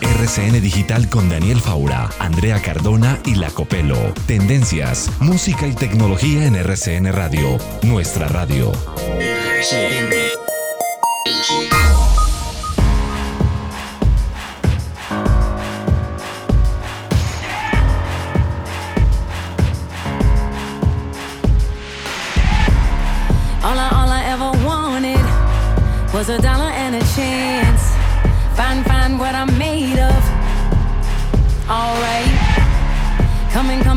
RCN 0.00 0.60
Digital 0.60 1.08
con 1.08 1.28
Daniel 1.28 1.60
Faura, 1.60 2.10
Andrea 2.18 2.60
Cardona 2.62 3.20
y 3.24 3.34
La 3.34 3.50
Copelo. 3.50 4.14
Tendencias, 4.26 5.10
música 5.20 5.66
y 5.66 5.74
tecnología 5.74 6.46
en 6.46 6.56
RCN 6.56 7.12
Radio. 7.12 7.58
Nuestra 7.82 8.28
radio. 8.28 8.72
All 9.72 10.43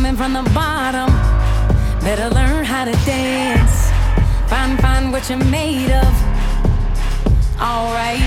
Coming, 0.08 0.18
from 0.24 0.34
the 0.34 0.50
bottom. 0.52 1.10
Better 2.00 2.30
learn 2.30 2.64
how 2.64 2.86
to 2.86 2.94
dance. 3.06 3.92
Find, 4.48 4.80
find 4.80 5.12
what 5.12 5.30
you're 5.30 5.44
made 5.52 5.92
of. 5.92 6.14
Alright. 7.60 8.24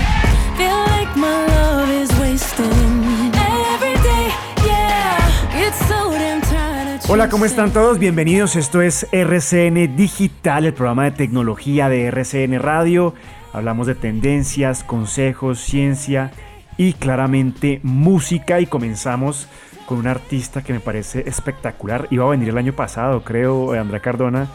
Feel 0.57 0.77
like 0.93 1.15
my 1.17 1.47
love 1.47 1.89
is 1.89 2.11
wasting 2.19 3.31
every 3.33 3.95
day. 4.03 4.29
Yeah. 4.63 5.65
It's 5.65 5.79
so 5.87 6.11
damn 6.11 6.41
tired 6.41 6.99
of 6.99 7.09
Hola, 7.09 7.29
¿cómo 7.29 7.45
están 7.45 7.73
todos? 7.73 7.97
Bienvenidos. 7.97 8.55
Esto 8.55 8.83
es 8.83 9.07
RCN 9.11 9.95
Digital, 9.95 10.65
el 10.65 10.75
programa 10.75 11.05
de 11.05 11.11
tecnología 11.11 11.89
de 11.89 12.05
RCN 12.05 12.59
Radio. 12.59 13.15
Hablamos 13.53 13.87
de 13.87 13.95
tendencias, 13.95 14.83
consejos, 14.83 15.59
ciencia 15.59 16.31
y 16.77 16.93
claramente 16.93 17.79
música. 17.81 18.59
Y 18.59 18.67
comenzamos 18.67 19.47
con 19.91 19.99
un 19.99 20.07
artista 20.07 20.63
que 20.63 20.71
me 20.71 20.79
parece 20.79 21.27
espectacular. 21.27 22.07
Iba 22.11 22.23
a 22.25 22.29
venir 22.29 22.47
el 22.47 22.57
año 22.57 22.73
pasado, 22.73 23.25
creo, 23.25 23.73
Andrea 23.73 23.99
Cardona. 23.99 24.47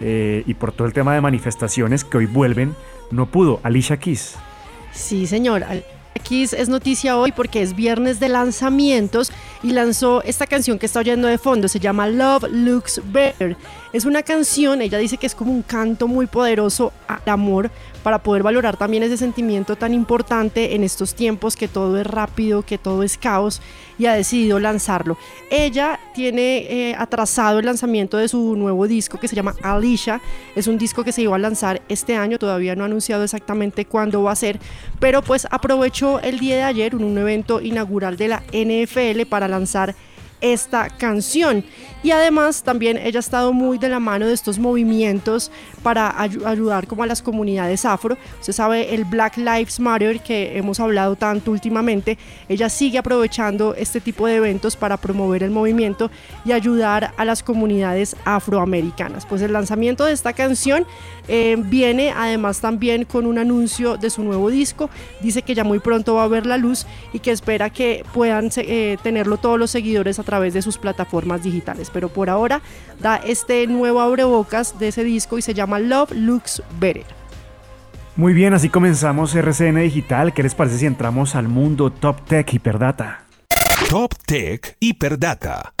eh, 0.00 0.44
y 0.46 0.54
por 0.54 0.70
todo 0.70 0.86
el 0.86 0.92
tema 0.92 1.14
de 1.14 1.20
manifestaciones 1.20 2.04
que 2.04 2.18
hoy 2.18 2.26
vuelven, 2.26 2.76
no 3.10 3.26
pudo. 3.26 3.58
Alicia 3.64 3.96
Keys. 3.96 4.36
Sí, 4.92 5.26
señor. 5.26 5.64
Aquí 6.14 6.44
es 6.44 6.68
noticia 6.68 7.16
hoy 7.16 7.32
porque 7.32 7.60
es 7.60 7.74
viernes 7.74 8.20
de 8.20 8.28
lanzamientos 8.28 9.32
y 9.64 9.72
lanzó 9.72 10.22
esta 10.22 10.46
canción 10.46 10.78
que 10.78 10.86
está 10.86 11.00
oyendo 11.00 11.26
de 11.26 11.38
fondo. 11.38 11.66
Se 11.66 11.80
llama 11.80 12.06
Love 12.06 12.44
Looks 12.52 13.02
Better. 13.06 13.56
Es 13.92 14.04
una 14.04 14.22
canción, 14.22 14.80
ella 14.80 14.98
dice 14.98 15.16
que 15.16 15.26
es 15.26 15.34
como 15.34 15.50
un 15.50 15.62
canto 15.62 16.06
muy 16.06 16.26
poderoso 16.26 16.92
al 17.08 17.28
amor 17.32 17.68
para 18.04 18.22
poder 18.22 18.42
valorar 18.42 18.76
también 18.76 19.02
ese 19.02 19.16
sentimiento 19.16 19.76
tan 19.76 19.94
importante 19.94 20.74
en 20.74 20.84
estos 20.84 21.14
tiempos 21.14 21.56
que 21.56 21.68
todo 21.68 21.98
es 21.98 22.06
rápido, 22.06 22.62
que 22.62 22.76
todo 22.76 23.02
es 23.02 23.16
caos 23.16 23.62
y 23.98 24.04
ha 24.06 24.12
decidido 24.12 24.60
lanzarlo. 24.60 25.16
Ella 25.50 25.98
tiene 26.14 26.58
eh, 26.90 26.94
atrasado 26.96 27.58
el 27.58 27.64
lanzamiento 27.64 28.18
de 28.18 28.28
su 28.28 28.56
nuevo 28.56 28.86
disco 28.86 29.18
que 29.18 29.26
se 29.26 29.34
llama 29.34 29.56
Alicia. 29.62 30.20
Es 30.54 30.66
un 30.66 30.76
disco 30.76 31.02
que 31.02 31.12
se 31.12 31.22
iba 31.22 31.34
a 31.34 31.38
lanzar 31.38 31.80
este 31.88 32.14
año, 32.14 32.38
todavía 32.38 32.76
no 32.76 32.84
ha 32.84 32.86
anunciado 32.86 33.24
exactamente 33.24 33.86
cuándo 33.86 34.22
va 34.22 34.32
a 34.32 34.36
ser, 34.36 34.60
pero 35.00 35.22
pues 35.22 35.48
aprovechó 35.50 36.20
el 36.20 36.38
día 36.38 36.56
de 36.56 36.62
ayer 36.62 36.94
un, 36.94 37.04
un 37.04 37.16
evento 37.16 37.62
inaugural 37.62 38.18
de 38.18 38.28
la 38.28 38.42
NFL 38.52 39.22
para 39.30 39.48
lanzar 39.48 39.94
esta 40.52 40.88
canción. 40.90 41.64
Y 42.02 42.10
además 42.10 42.62
también 42.62 42.98
ella 42.98 43.18
ha 43.18 43.20
estado 43.20 43.54
muy 43.54 43.78
de 43.78 43.88
la 43.88 43.98
mano 43.98 44.26
de 44.26 44.34
estos 44.34 44.58
movimientos 44.58 45.50
para 45.82 46.14
ayu- 46.18 46.44
ayudar 46.44 46.86
como 46.86 47.02
a 47.02 47.06
las 47.06 47.22
comunidades 47.22 47.86
afro. 47.86 48.18
Usted 48.40 48.52
sabe 48.52 48.94
el 48.94 49.06
Black 49.06 49.38
Lives 49.38 49.80
Matter 49.80 50.20
que 50.20 50.58
hemos 50.58 50.80
hablado 50.80 51.16
tanto 51.16 51.50
últimamente. 51.50 52.18
Ella 52.46 52.68
sigue 52.68 52.98
aprovechando 52.98 53.74
este 53.74 54.02
tipo 54.02 54.26
de 54.26 54.36
eventos 54.36 54.76
para 54.76 54.98
promover 54.98 55.42
el 55.42 55.50
movimiento 55.50 56.10
y 56.44 56.52
ayudar 56.52 57.14
a 57.16 57.24
las 57.24 57.42
comunidades 57.42 58.16
afroamericanas. 58.26 59.24
Pues 59.24 59.40
el 59.40 59.54
lanzamiento 59.54 60.04
de 60.04 60.12
esta 60.12 60.34
canción 60.34 60.86
eh, 61.26 61.56
viene 61.58 62.12
además 62.14 62.60
también 62.60 63.06
con 63.06 63.24
un 63.24 63.38
anuncio 63.38 63.96
de 63.96 64.10
su 64.10 64.22
nuevo 64.22 64.50
disco. 64.50 64.90
Dice 65.22 65.40
que 65.40 65.54
ya 65.54 65.64
muy 65.64 65.78
pronto 65.78 66.16
va 66.16 66.24
a 66.24 66.28
ver 66.28 66.44
la 66.44 66.58
luz 66.58 66.84
y 67.14 67.20
que 67.20 67.30
espera 67.30 67.70
que 67.70 68.04
puedan 68.12 68.50
eh, 68.56 68.98
tenerlo 69.02 69.38
todos 69.38 69.58
los 69.58 69.70
seguidores 69.70 70.18
a 70.18 70.22
través 70.22 70.33
de 70.40 70.62
sus 70.62 70.78
plataformas 70.78 71.42
digitales. 71.42 71.90
Pero 71.92 72.08
por 72.08 72.28
ahora 72.28 72.60
da 73.00 73.16
este 73.16 73.66
nuevo 73.66 74.00
abrebocas 74.00 74.78
de 74.78 74.88
ese 74.88 75.04
disco 75.04 75.38
y 75.38 75.42
se 75.42 75.54
llama 75.54 75.78
Love 75.78 76.12
Looks 76.12 76.62
Better. 76.80 77.06
Muy 78.16 78.32
bien, 78.32 78.54
así 78.54 78.68
comenzamos 78.68 79.34
RCN 79.34 79.80
Digital. 79.80 80.32
¿Qué 80.32 80.42
les 80.42 80.54
parece 80.54 80.78
si 80.78 80.86
entramos 80.86 81.34
al 81.34 81.48
mundo 81.48 81.90
Top 81.90 82.20
Tech 82.26 82.52
Hiperdata? 82.52 83.24
Top 83.88 84.14
Tech 84.24 84.76
Hiperdata. 84.78 85.72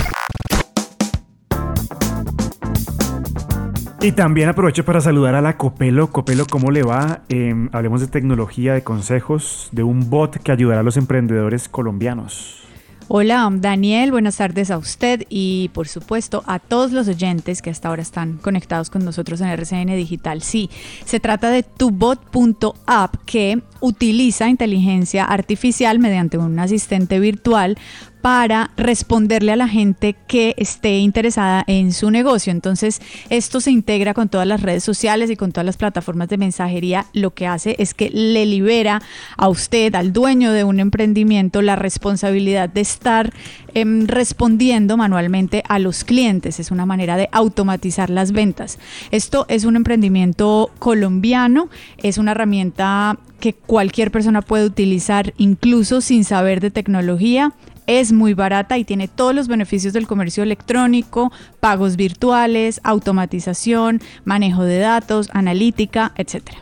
Y 4.00 4.12
también 4.12 4.50
aprovecho 4.50 4.84
para 4.84 5.00
saludar 5.00 5.34
a 5.34 5.40
la 5.40 5.56
Copelo. 5.56 6.08
Copelo, 6.10 6.44
¿cómo 6.44 6.70
le 6.70 6.82
va? 6.82 7.22
Eh, 7.30 7.54
hablemos 7.72 8.02
de 8.02 8.08
tecnología, 8.08 8.74
de 8.74 8.82
consejos, 8.82 9.70
de 9.72 9.82
un 9.82 10.10
bot 10.10 10.36
que 10.42 10.52
ayudará 10.52 10.80
a 10.80 10.82
los 10.82 10.98
emprendedores 10.98 11.70
colombianos. 11.70 12.63
Hola, 13.06 13.50
Daniel, 13.52 14.12
buenas 14.12 14.38
tardes 14.38 14.70
a 14.70 14.78
usted 14.78 15.26
y 15.28 15.68
por 15.74 15.88
supuesto 15.88 16.42
a 16.46 16.58
todos 16.58 16.90
los 16.90 17.06
oyentes 17.06 17.60
que 17.60 17.68
hasta 17.68 17.90
ahora 17.90 18.00
están 18.00 18.38
conectados 18.38 18.88
con 18.88 19.04
nosotros 19.04 19.42
en 19.42 19.48
RCN 19.48 19.94
Digital. 19.94 20.40
Sí, 20.40 20.70
se 21.04 21.20
trata 21.20 21.50
de 21.50 21.64
tubot.app 21.64 23.16
que 23.26 23.60
utiliza 23.80 24.48
inteligencia 24.48 25.26
artificial 25.26 25.98
mediante 25.98 26.38
un 26.38 26.58
asistente 26.58 27.20
virtual 27.20 27.76
para 28.24 28.70
responderle 28.78 29.52
a 29.52 29.56
la 29.56 29.68
gente 29.68 30.16
que 30.26 30.54
esté 30.56 30.96
interesada 30.96 31.62
en 31.66 31.92
su 31.92 32.10
negocio. 32.10 32.52
Entonces, 32.52 33.02
esto 33.28 33.60
se 33.60 33.70
integra 33.70 34.14
con 34.14 34.30
todas 34.30 34.46
las 34.46 34.62
redes 34.62 34.82
sociales 34.82 35.28
y 35.28 35.36
con 35.36 35.52
todas 35.52 35.66
las 35.66 35.76
plataformas 35.76 36.30
de 36.30 36.38
mensajería. 36.38 37.04
Lo 37.12 37.34
que 37.34 37.46
hace 37.46 37.76
es 37.78 37.92
que 37.92 38.08
le 38.08 38.46
libera 38.46 39.02
a 39.36 39.50
usted, 39.50 39.94
al 39.94 40.14
dueño 40.14 40.52
de 40.52 40.64
un 40.64 40.80
emprendimiento, 40.80 41.60
la 41.60 41.76
responsabilidad 41.76 42.70
de 42.70 42.80
estar 42.80 43.30
em, 43.74 44.06
respondiendo 44.06 44.96
manualmente 44.96 45.62
a 45.68 45.78
los 45.78 46.02
clientes. 46.02 46.60
Es 46.60 46.70
una 46.70 46.86
manera 46.86 47.18
de 47.18 47.28
automatizar 47.30 48.08
las 48.08 48.32
ventas. 48.32 48.78
Esto 49.10 49.44
es 49.50 49.66
un 49.66 49.76
emprendimiento 49.76 50.70
colombiano, 50.78 51.68
es 51.98 52.16
una 52.16 52.30
herramienta 52.30 53.18
que 53.38 53.52
cualquier 53.52 54.10
persona 54.10 54.40
puede 54.40 54.64
utilizar 54.64 55.34
incluso 55.36 56.00
sin 56.00 56.24
saber 56.24 56.62
de 56.62 56.70
tecnología 56.70 57.52
es 57.86 58.12
muy 58.12 58.34
barata 58.34 58.78
y 58.78 58.84
tiene 58.84 59.08
todos 59.08 59.34
los 59.34 59.48
beneficios 59.48 59.92
del 59.92 60.06
comercio 60.06 60.42
electrónico, 60.42 61.32
pagos 61.60 61.96
virtuales, 61.96 62.80
automatización, 62.84 64.00
manejo 64.24 64.64
de 64.64 64.78
datos, 64.78 65.30
analítica, 65.32 66.12
etcétera. 66.16 66.58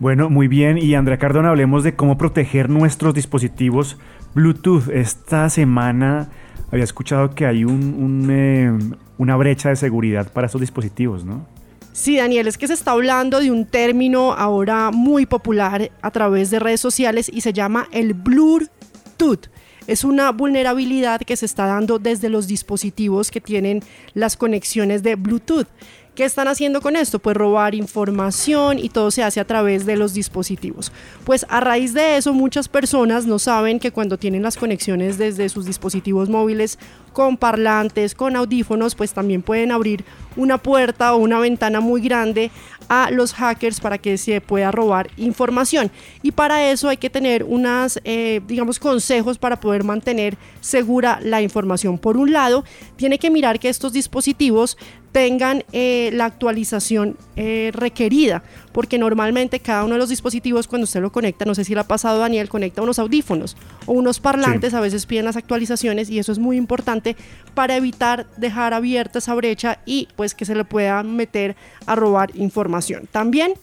Bueno, 0.00 0.28
muy 0.28 0.48
bien. 0.48 0.78
Y 0.78 0.94
Andrea 0.94 1.18
Cardona, 1.18 1.50
hablemos 1.50 1.84
de 1.84 1.94
cómo 1.94 2.18
proteger 2.18 2.68
nuestros 2.68 3.14
dispositivos 3.14 3.96
Bluetooth. 4.34 4.88
Esta 4.88 5.48
semana 5.50 6.28
había 6.70 6.84
escuchado 6.84 7.34
que 7.34 7.46
hay 7.46 7.64
un, 7.64 8.28
eh, 8.30 8.96
una 9.18 9.36
brecha 9.36 9.68
de 9.68 9.76
seguridad 9.76 10.32
para 10.32 10.46
estos 10.46 10.60
dispositivos, 10.60 11.24
¿no? 11.24 11.46
Sí, 11.92 12.16
Daniel, 12.16 12.48
es 12.48 12.58
que 12.58 12.66
se 12.66 12.74
está 12.74 12.90
hablando 12.90 13.38
de 13.38 13.52
un 13.52 13.66
término 13.66 14.32
ahora 14.32 14.90
muy 14.90 15.26
popular 15.26 15.92
a 16.02 16.10
través 16.10 16.50
de 16.50 16.58
redes 16.58 16.80
sociales 16.80 17.30
y 17.32 17.40
se 17.42 17.52
llama 17.52 17.86
el 17.92 18.14
Bluetooth. 18.14 19.48
Es 19.86 20.02
una 20.04 20.32
vulnerabilidad 20.32 21.20
que 21.20 21.36
se 21.36 21.46
está 21.46 21.66
dando 21.66 21.98
desde 21.98 22.30
los 22.30 22.46
dispositivos 22.46 23.30
que 23.30 23.40
tienen 23.40 23.82
las 24.14 24.36
conexiones 24.36 25.02
de 25.02 25.14
Bluetooth. 25.16 25.66
¿Qué 26.14 26.24
están 26.24 26.46
haciendo 26.46 26.80
con 26.80 26.94
esto? 26.94 27.18
Pues 27.18 27.36
robar 27.36 27.74
información 27.74 28.78
y 28.78 28.88
todo 28.88 29.10
se 29.10 29.24
hace 29.24 29.40
a 29.40 29.46
través 29.46 29.84
de 29.84 29.96
los 29.96 30.14
dispositivos. 30.14 30.92
Pues 31.24 31.44
a 31.48 31.58
raíz 31.58 31.92
de 31.92 32.16
eso 32.16 32.32
muchas 32.32 32.68
personas 32.68 33.26
no 33.26 33.40
saben 33.40 33.80
que 33.80 33.90
cuando 33.90 34.16
tienen 34.16 34.42
las 34.42 34.56
conexiones 34.56 35.18
desde 35.18 35.48
sus 35.48 35.66
dispositivos 35.66 36.28
móviles 36.28 36.78
con 37.12 37.36
parlantes, 37.36 38.14
con 38.14 38.36
audífonos, 38.36 38.94
pues 38.94 39.12
también 39.12 39.42
pueden 39.42 39.72
abrir 39.72 40.04
una 40.36 40.58
puerta 40.58 41.14
o 41.14 41.18
una 41.18 41.40
ventana 41.40 41.80
muy 41.80 42.00
grande 42.00 42.52
a 42.88 43.10
los 43.10 43.32
hackers 43.34 43.80
para 43.80 43.98
que 43.98 44.18
se 44.18 44.40
pueda 44.40 44.70
robar 44.70 45.10
información. 45.16 45.90
Y 46.22 46.32
para 46.32 46.70
eso 46.70 46.88
hay 46.88 46.96
que 46.96 47.10
tener 47.10 47.44
unas, 47.44 48.00
eh, 48.04 48.40
digamos, 48.46 48.78
consejos 48.78 49.38
para 49.38 49.60
poder 49.60 49.84
mantener 49.84 50.36
segura 50.60 51.18
la 51.22 51.42
información. 51.42 51.98
Por 51.98 52.16
un 52.16 52.32
lado, 52.32 52.64
tiene 52.96 53.18
que 53.18 53.30
mirar 53.30 53.58
que 53.58 53.68
estos 53.68 53.92
dispositivos 53.92 54.76
tengan 55.14 55.62
eh, 55.70 56.10
la 56.12 56.24
actualización 56.24 57.16
eh, 57.36 57.70
requerida, 57.72 58.42
porque 58.72 58.98
normalmente 58.98 59.60
cada 59.60 59.84
uno 59.84 59.94
de 59.94 60.00
los 60.00 60.08
dispositivos 60.08 60.66
cuando 60.66 60.86
usted 60.86 61.00
lo 61.00 61.12
conecta, 61.12 61.44
no 61.44 61.54
sé 61.54 61.62
si 61.62 61.72
le 61.72 61.78
ha 61.78 61.84
pasado 61.84 62.18
Daniel, 62.18 62.48
conecta 62.48 62.82
unos 62.82 62.98
audífonos 62.98 63.56
o 63.86 63.92
unos 63.92 64.18
parlantes, 64.18 64.74
a 64.74 64.80
veces 64.80 65.06
piden 65.06 65.24
las 65.24 65.36
actualizaciones 65.36 66.10
y 66.10 66.18
eso 66.18 66.32
es 66.32 66.40
muy 66.40 66.56
importante 66.56 67.16
para 67.54 67.76
evitar 67.76 68.26
dejar 68.38 68.74
abierta 68.74 69.20
esa 69.20 69.36
brecha 69.36 69.78
y 69.86 70.08
pues 70.16 70.34
que 70.34 70.44
se 70.44 70.56
le 70.56 70.64
pueda 70.64 71.00
meter 71.04 71.54
a 71.86 71.94
robar 71.94 72.34
información. 72.34 73.08
También 73.12 73.54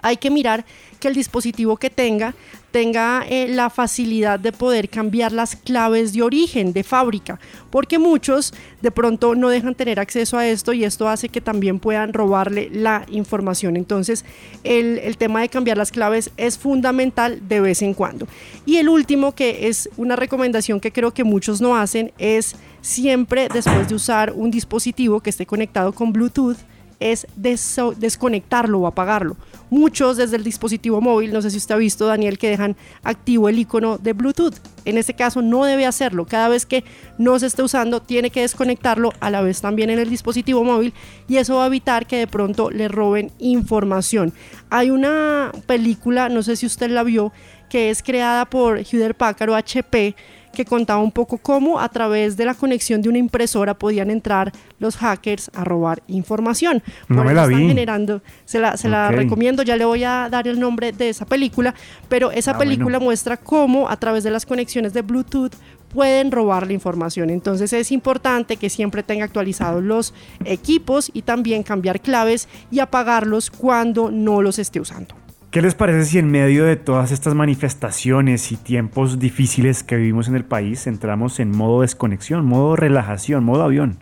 hay 0.00 0.16
que 0.16 0.30
mirar 0.30 0.64
que 1.00 1.08
el 1.08 1.14
dispositivo 1.14 1.76
que 1.76 1.90
tenga 1.90 2.34
tenga 2.70 3.24
eh, 3.26 3.48
la 3.48 3.70
facilidad 3.70 4.38
de 4.38 4.52
poder 4.52 4.90
cambiar 4.90 5.32
las 5.32 5.56
claves 5.56 6.12
de 6.12 6.22
origen, 6.22 6.74
de 6.74 6.84
fábrica, 6.84 7.40
porque 7.70 7.98
muchos 7.98 8.52
de 8.82 8.90
pronto 8.90 9.34
no 9.34 9.48
dejan 9.48 9.74
tener 9.74 9.98
acceso 9.98 10.36
a 10.36 10.46
esto 10.46 10.74
y 10.74 10.84
esto 10.84 11.08
hace 11.08 11.30
que 11.30 11.40
también 11.40 11.78
puedan 11.78 12.12
robarle 12.12 12.68
la 12.70 13.06
información. 13.08 13.76
Entonces 13.76 14.26
el, 14.62 14.98
el 14.98 15.16
tema 15.16 15.40
de 15.40 15.48
cambiar 15.48 15.78
las 15.78 15.90
claves 15.90 16.30
es 16.36 16.58
fundamental 16.58 17.48
de 17.48 17.60
vez 17.60 17.80
en 17.80 17.94
cuando. 17.94 18.26
Y 18.66 18.76
el 18.76 18.90
último, 18.90 19.34
que 19.34 19.68
es 19.68 19.88
una 19.96 20.16
recomendación 20.16 20.78
que 20.78 20.92
creo 20.92 21.14
que 21.14 21.24
muchos 21.24 21.62
no 21.62 21.76
hacen, 21.76 22.12
es 22.18 22.56
siempre 22.82 23.48
después 23.48 23.88
de 23.88 23.94
usar 23.94 24.32
un 24.32 24.50
dispositivo 24.50 25.20
que 25.20 25.30
esté 25.30 25.46
conectado 25.46 25.92
con 25.92 26.12
Bluetooth, 26.12 26.58
es 27.00 27.26
desconectarlo 27.36 28.80
o 28.80 28.86
apagarlo. 28.86 29.36
Muchos 29.68 30.16
desde 30.16 30.36
el 30.36 30.44
dispositivo 30.44 31.00
móvil, 31.00 31.32
no 31.32 31.42
sé 31.42 31.50
si 31.50 31.56
usted 31.56 31.74
ha 31.74 31.78
visto, 31.78 32.06
Daniel, 32.06 32.38
que 32.38 32.48
dejan 32.48 32.76
activo 33.02 33.48
el 33.48 33.58
icono 33.58 33.98
de 33.98 34.12
Bluetooth. 34.12 34.54
En 34.84 34.96
este 34.96 35.14
caso 35.14 35.42
no 35.42 35.64
debe 35.64 35.86
hacerlo. 35.86 36.24
Cada 36.24 36.48
vez 36.48 36.66
que 36.66 36.84
no 37.18 37.38
se 37.38 37.46
esté 37.46 37.62
usando, 37.62 38.00
tiene 38.00 38.30
que 38.30 38.42
desconectarlo 38.42 39.12
a 39.18 39.30
la 39.30 39.40
vez 39.40 39.60
también 39.60 39.90
en 39.90 39.98
el 39.98 40.08
dispositivo 40.08 40.62
móvil 40.62 40.94
y 41.28 41.38
eso 41.38 41.56
va 41.56 41.64
a 41.64 41.66
evitar 41.66 42.06
que 42.06 42.16
de 42.16 42.26
pronto 42.26 42.70
le 42.70 42.88
roben 42.88 43.32
información. 43.38 44.32
Hay 44.70 44.90
una 44.90 45.50
película, 45.66 46.28
no 46.28 46.42
sé 46.42 46.56
si 46.56 46.66
usted 46.66 46.90
la 46.90 47.02
vio, 47.02 47.32
que 47.68 47.90
es 47.90 48.02
creada 48.02 48.44
por 48.44 48.78
Hewlett 48.78 49.16
Packard 49.16 49.50
o 49.50 49.56
HP 49.56 50.14
que 50.56 50.64
contaba 50.64 51.00
un 51.00 51.12
poco 51.12 51.36
cómo 51.36 51.78
a 51.78 51.88
través 51.90 52.36
de 52.38 52.46
la 52.46 52.54
conexión 52.54 53.02
de 53.02 53.10
una 53.10 53.18
impresora 53.18 53.74
podían 53.74 54.10
entrar 54.10 54.52
los 54.78 54.96
hackers 54.96 55.50
a 55.54 55.64
robar 55.64 56.02
información. 56.08 56.82
No 57.08 57.24
me 57.24 57.34
la 57.34 57.46
vi. 57.46 57.68
generando, 57.68 58.22
se 58.46 58.58
la, 58.58 58.78
se 58.78 58.88
la 58.88 59.10
recomiendo, 59.10 59.62
ya 59.62 59.76
le 59.76 59.84
voy 59.84 60.04
a 60.04 60.28
dar 60.30 60.48
el 60.48 60.58
nombre 60.58 60.92
de 60.92 61.10
esa 61.10 61.26
película, 61.26 61.74
pero 62.08 62.30
esa 62.30 62.52
ah, 62.52 62.58
película 62.58 62.98
muestra 62.98 63.36
cómo 63.36 63.88
a 63.88 63.96
través 63.98 64.24
de 64.24 64.30
las 64.30 64.46
conexiones 64.46 64.94
de 64.94 65.02
Bluetooth 65.02 65.52
pueden 65.92 66.32
robar 66.32 66.66
la 66.66 66.72
información. 66.72 67.28
Entonces 67.28 67.74
es 67.74 67.92
importante 67.92 68.56
que 68.56 68.70
siempre 68.70 69.02
tenga 69.02 69.26
actualizados 69.26 69.84
los 69.84 70.14
equipos 70.46 71.10
y 71.12 71.22
también 71.22 71.62
cambiar 71.62 72.00
claves 72.00 72.48
y 72.70 72.80
apagarlos 72.80 73.50
cuando 73.50 74.10
no 74.10 74.40
los 74.40 74.58
esté 74.58 74.80
usando. 74.80 75.25
¿Qué 75.56 75.62
les 75.62 75.74
parece 75.74 76.04
si 76.04 76.18
en 76.18 76.30
medio 76.30 76.66
de 76.66 76.76
todas 76.76 77.12
estas 77.12 77.34
manifestaciones 77.34 78.52
y 78.52 78.58
tiempos 78.58 79.18
difíciles 79.18 79.82
que 79.82 79.96
vivimos 79.96 80.28
en 80.28 80.36
el 80.36 80.44
país 80.44 80.86
entramos 80.86 81.40
en 81.40 81.50
modo 81.50 81.80
desconexión, 81.80 82.44
modo 82.44 82.76
relajación, 82.76 83.42
modo 83.42 83.62
avión? 83.62 83.96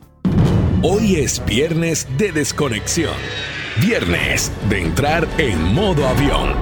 Hoy 0.83 1.15
es 1.15 1.41
viernes 1.47 2.09
de 2.19 2.33
desconexión. 2.33 3.15
Viernes 3.81 4.51
de 4.69 4.83
entrar 4.83 5.29
en 5.39 5.62
modo 5.73 6.09
avión. 6.09 6.55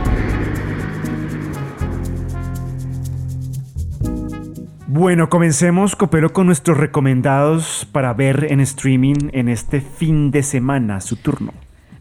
Bueno, 4.89 5.31
comencemos, 5.31 5.97
Copero, 5.97 6.35
con 6.35 6.45
nuestros 6.45 6.77
recomendados 6.77 7.89
para 7.93 8.13
ver 8.13 8.49
en 8.51 8.61
streaming 8.61 9.31
en 9.33 9.49
este 9.49 9.81
fin 9.81 10.31
de 10.31 10.43
semana, 10.43 11.01
su 11.01 11.17
turno. 11.17 11.55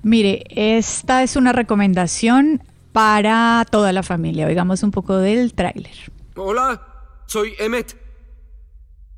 Mire, 0.03 0.43
esta 0.49 1.23
es 1.23 1.37
una 1.37 1.53
recomendación 1.53 2.61
para 2.91 3.65
toda 3.69 3.91
la 3.93 4.03
familia. 4.03 4.47
Oigamos 4.47 4.83
un 4.83 4.91
poco 4.91 5.17
del 5.17 5.53
tráiler. 5.53 5.93
Hola, 6.35 6.81
soy 7.27 7.53
Emmet. 7.59 7.95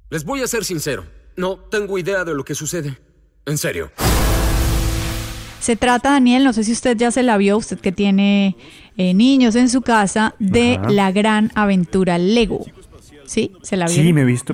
Les 0.09 0.23
voy 0.23 0.41
a 0.41 0.47
ser 0.47 0.63
sincero, 0.63 1.05
no 1.35 1.57
tengo 1.57 1.97
idea 1.97 2.23
de 2.23 2.35
lo 2.35 2.43
que 2.43 2.53
sucede. 2.53 2.97
En 3.45 3.57
serio. 3.57 3.91
Se 5.59 5.75
trata, 5.75 6.11
Daniel, 6.11 6.43
no 6.43 6.53
sé 6.53 6.63
si 6.63 6.73
usted 6.73 6.97
ya 6.97 7.09
se 7.09 7.23
la 7.23 7.37
vio, 7.37 7.57
usted 7.57 7.79
que 7.79 7.91
tiene 7.91 8.57
eh, 8.97 9.13
niños 9.13 9.55
en 9.55 9.69
su 9.69 9.81
casa, 9.81 10.35
de 10.37 10.79
la 10.89 11.11
gran 11.11 11.51
aventura 11.55 12.17
Lego. 12.17 12.65
¿Sí? 13.25 13.53
¿Se 13.63 13.77
la 13.77 13.85
vio? 13.85 13.95
Sí, 13.95 14.13
me 14.13 14.21
he 14.21 14.25
visto, 14.25 14.53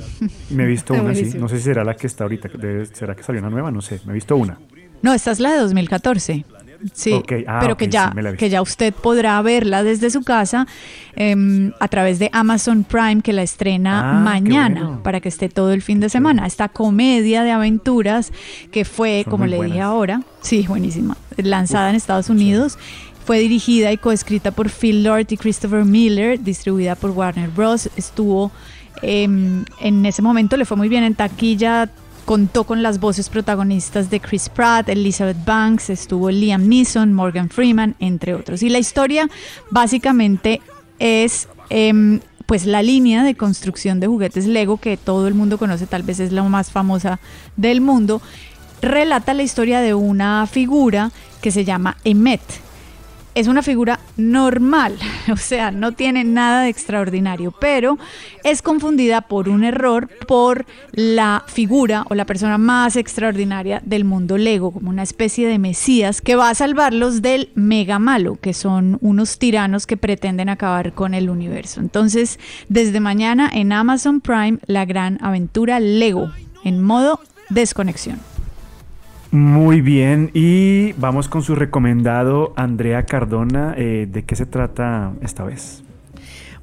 me 0.51 0.63
he 0.63 0.67
visto 0.67 0.93
una, 1.01 1.15
sí. 1.15 1.31
No 1.37 1.49
sé 1.49 1.57
si 1.57 1.63
será 1.63 1.83
la 1.83 1.95
que 1.95 2.07
está 2.07 2.25
ahorita. 2.25 2.49
¿Será 2.93 3.15
que 3.15 3.23
salió 3.23 3.41
una 3.41 3.49
nueva? 3.49 3.71
No 3.71 3.81
sé, 3.81 3.99
me 4.05 4.11
he 4.11 4.13
visto 4.13 4.35
una. 4.35 4.59
No, 5.01 5.13
esta 5.13 5.31
es 5.31 5.39
la 5.39 5.51
de 5.53 5.59
2014. 5.59 6.45
Sí, 6.93 7.21
ah, 7.47 7.59
pero 7.61 7.75
que, 7.77 7.89
ya, 7.89 8.13
que 8.37 8.49
ya 8.49 8.61
usted 8.61 8.93
podrá 8.93 9.41
verla 9.41 9.83
desde 9.83 10.09
su 10.09 10.21
casa 10.21 10.65
em, 11.15 11.73
a 11.79 11.87
través 11.87 12.19
de 12.19 12.29
Amazon 12.31 12.83
Prime, 12.83 13.21
que 13.21 13.33
la 13.33 13.43
estrena 13.43 14.11
ah, 14.11 14.13
mañana 14.21 14.99
para 15.03 15.19
que 15.19 15.29
esté 15.29 15.49
todo 15.49 15.73
el 15.73 15.81
fin 15.81 15.99
de 15.99 16.09
semana. 16.09 16.45
Esta 16.45 16.69
comedia 16.69 17.43
de 17.43 17.51
aventuras 17.51 18.31
que 18.71 18.85
fue, 18.85 19.25
como 19.29 19.45
le 19.45 19.61
dije 19.61 19.81
ahora, 19.81 20.21
sí, 20.41 20.65
buenísima, 20.67 21.17
lanzada 21.37 21.89
en 21.89 21.95
Estados 21.95 22.29
Unidos. 22.29 22.77
Fue 23.25 23.39
dirigida 23.39 23.91
y 23.91 23.97
coescrita 23.97 24.51
por 24.51 24.69
Phil 24.69 25.03
Lord 25.03 25.27
y 25.29 25.37
Christopher 25.37 25.85
Miller, 25.85 26.39
distribuida 26.41 26.95
por 26.95 27.11
Warner 27.11 27.49
Bros. 27.49 27.89
Estuvo 27.95 28.51
em, 29.01 29.65
en 29.81 30.05
ese 30.05 30.21
momento, 30.21 30.57
le 30.57 30.65
fue 30.65 30.77
muy 30.77 30.89
bien 30.89 31.03
en 31.03 31.13
taquilla, 31.13 31.89
Contó 32.29 32.63
con 32.63 32.83
las 32.83 32.99
voces 32.99 33.27
protagonistas 33.27 34.11
de 34.11 34.19
Chris 34.19 34.49
Pratt, 34.49 34.87
Elizabeth 34.87 35.43
Banks, 35.45 35.89
estuvo 35.89 36.29
Liam 36.29 36.67
Neeson, 36.67 37.11
Morgan 37.11 37.49
Freeman, 37.49 37.95
entre 37.97 38.35
otros. 38.35 38.61
Y 38.61 38.69
la 38.69 38.77
historia 38.77 39.27
básicamente 39.71 40.61
es 40.99 41.47
em, 41.71 42.19
pues 42.45 42.67
la 42.67 42.83
línea 42.83 43.23
de 43.23 43.33
construcción 43.33 43.99
de 43.99 44.05
juguetes 44.05 44.45
Lego 44.45 44.77
que 44.77 44.95
todo 44.95 45.27
el 45.27 45.33
mundo 45.33 45.57
conoce, 45.57 45.87
tal 45.87 46.03
vez 46.03 46.19
es 46.19 46.31
la 46.31 46.43
más 46.43 46.69
famosa 46.69 47.19
del 47.57 47.81
mundo, 47.81 48.21
relata 48.79 49.33
la 49.33 49.41
historia 49.41 49.81
de 49.81 49.95
una 49.95 50.45
figura 50.45 51.09
que 51.41 51.49
se 51.49 51.65
llama 51.65 51.97
Emmet. 52.03 52.41
Es 53.39 53.47
una 53.47 53.63
figura 53.63 54.01
normal, 54.17 54.97
o 55.31 55.37
sea, 55.37 55.71
no 55.71 55.93
tiene 55.93 56.25
nada 56.25 56.63
de 56.63 56.69
extraordinario, 56.69 57.53
pero 57.57 57.97
es 58.43 58.61
confundida 58.61 59.21
por 59.21 59.47
un 59.47 59.63
error 59.63 60.09
por 60.27 60.65
la 60.91 61.45
figura 61.47 62.05
o 62.09 62.15
la 62.15 62.25
persona 62.25 62.57
más 62.57 62.97
extraordinaria 62.97 63.81
del 63.85 64.03
mundo 64.03 64.37
Lego, 64.37 64.71
como 64.71 64.89
una 64.89 65.03
especie 65.03 65.47
de 65.47 65.57
mesías 65.57 66.19
que 66.19 66.35
va 66.35 66.49
a 66.49 66.55
salvarlos 66.55 67.21
del 67.21 67.51
mega 67.55 67.97
malo, 67.97 68.37
que 68.41 68.53
son 68.53 68.97
unos 68.99 69.39
tiranos 69.39 69.87
que 69.87 69.95
pretenden 69.95 70.49
acabar 70.49 70.91
con 70.91 71.13
el 71.13 71.29
universo. 71.29 71.79
Entonces, 71.79 72.39
desde 72.67 72.99
mañana 72.99 73.49
en 73.53 73.71
Amazon 73.71 74.19
Prime, 74.19 74.59
la 74.65 74.83
gran 74.83 75.17
aventura 75.23 75.79
Lego 75.79 76.29
en 76.65 76.81
modo 76.81 77.21
desconexión. 77.49 78.19
Muy 79.31 79.81
bien, 79.81 80.31
y 80.33 80.93
vamos 80.93 81.29
con 81.29 81.43
su 81.43 81.53
recomendado, 81.53 82.51
Andrea 82.55 83.05
Cardona. 83.05 83.75
Eh, 83.77 84.07
¿De 84.11 84.23
qué 84.23 84.35
se 84.35 84.47
trata 84.47 85.13
esta 85.21 85.43
vez? 85.43 85.83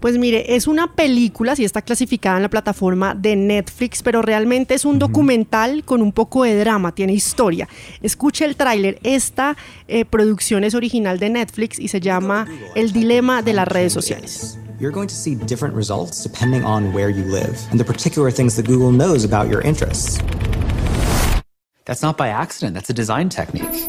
Pues 0.01 0.19
mire, 0.19 0.57
es 0.57 0.67
una 0.67 0.93
película, 0.93 1.57
sí 1.57 1.65
está 1.65 1.81
clasificada 1.81 2.37
en 2.37 2.43
la 2.43 2.51
plataforma 2.51 3.15
de 3.15 3.35
Netflix, 3.37 4.03
pero 4.03 4.21
realmente 4.21 4.75
es 4.75 4.85
un 4.85 4.99
documental 4.99 5.85
con 5.85 6.03
un 6.03 6.13
poco 6.13 6.43
de 6.43 6.59
drama, 6.59 6.93
tiene 6.93 7.13
historia. 7.13 7.69
Escuche 8.03 8.45
el 8.45 8.57
tráiler, 8.57 8.99
esta 9.05 9.57
eh, 9.89 10.05
producción 10.05 10.65
es 10.65 10.75
original 10.75 11.19
de 11.19 11.31
Netflix 11.31 11.79
y 11.79 11.89
se 11.89 12.01
llama 12.01 12.47
El 12.75 12.93
dilema 12.93 13.43
de 13.43 13.55
las 13.55 13.69
redes 13.69 13.93
sociales. 13.93 14.59
You're 14.79 14.93
going 14.93 15.09
to 15.09 15.15
see 15.15 15.35
different 15.35 15.75
results 15.75 16.23
depending 16.23 16.63
on 16.63 16.93
where 16.93 17.11
you 17.11 17.25
live 17.25 17.57
and 17.71 17.79
the 17.79 17.85
particular 17.85 18.31
things 18.31 18.57
that 18.57 18.67
Google 18.67 18.93
knows 18.93 19.25
about 19.25 19.51
your 19.51 19.65
interests. 19.65 20.21
That's 21.87 22.03
not 22.03 22.17
by 22.17 22.29
accident, 22.29 22.75
that's 22.75 22.91
a 22.91 22.93
design 22.93 23.29
technique. 23.29 23.89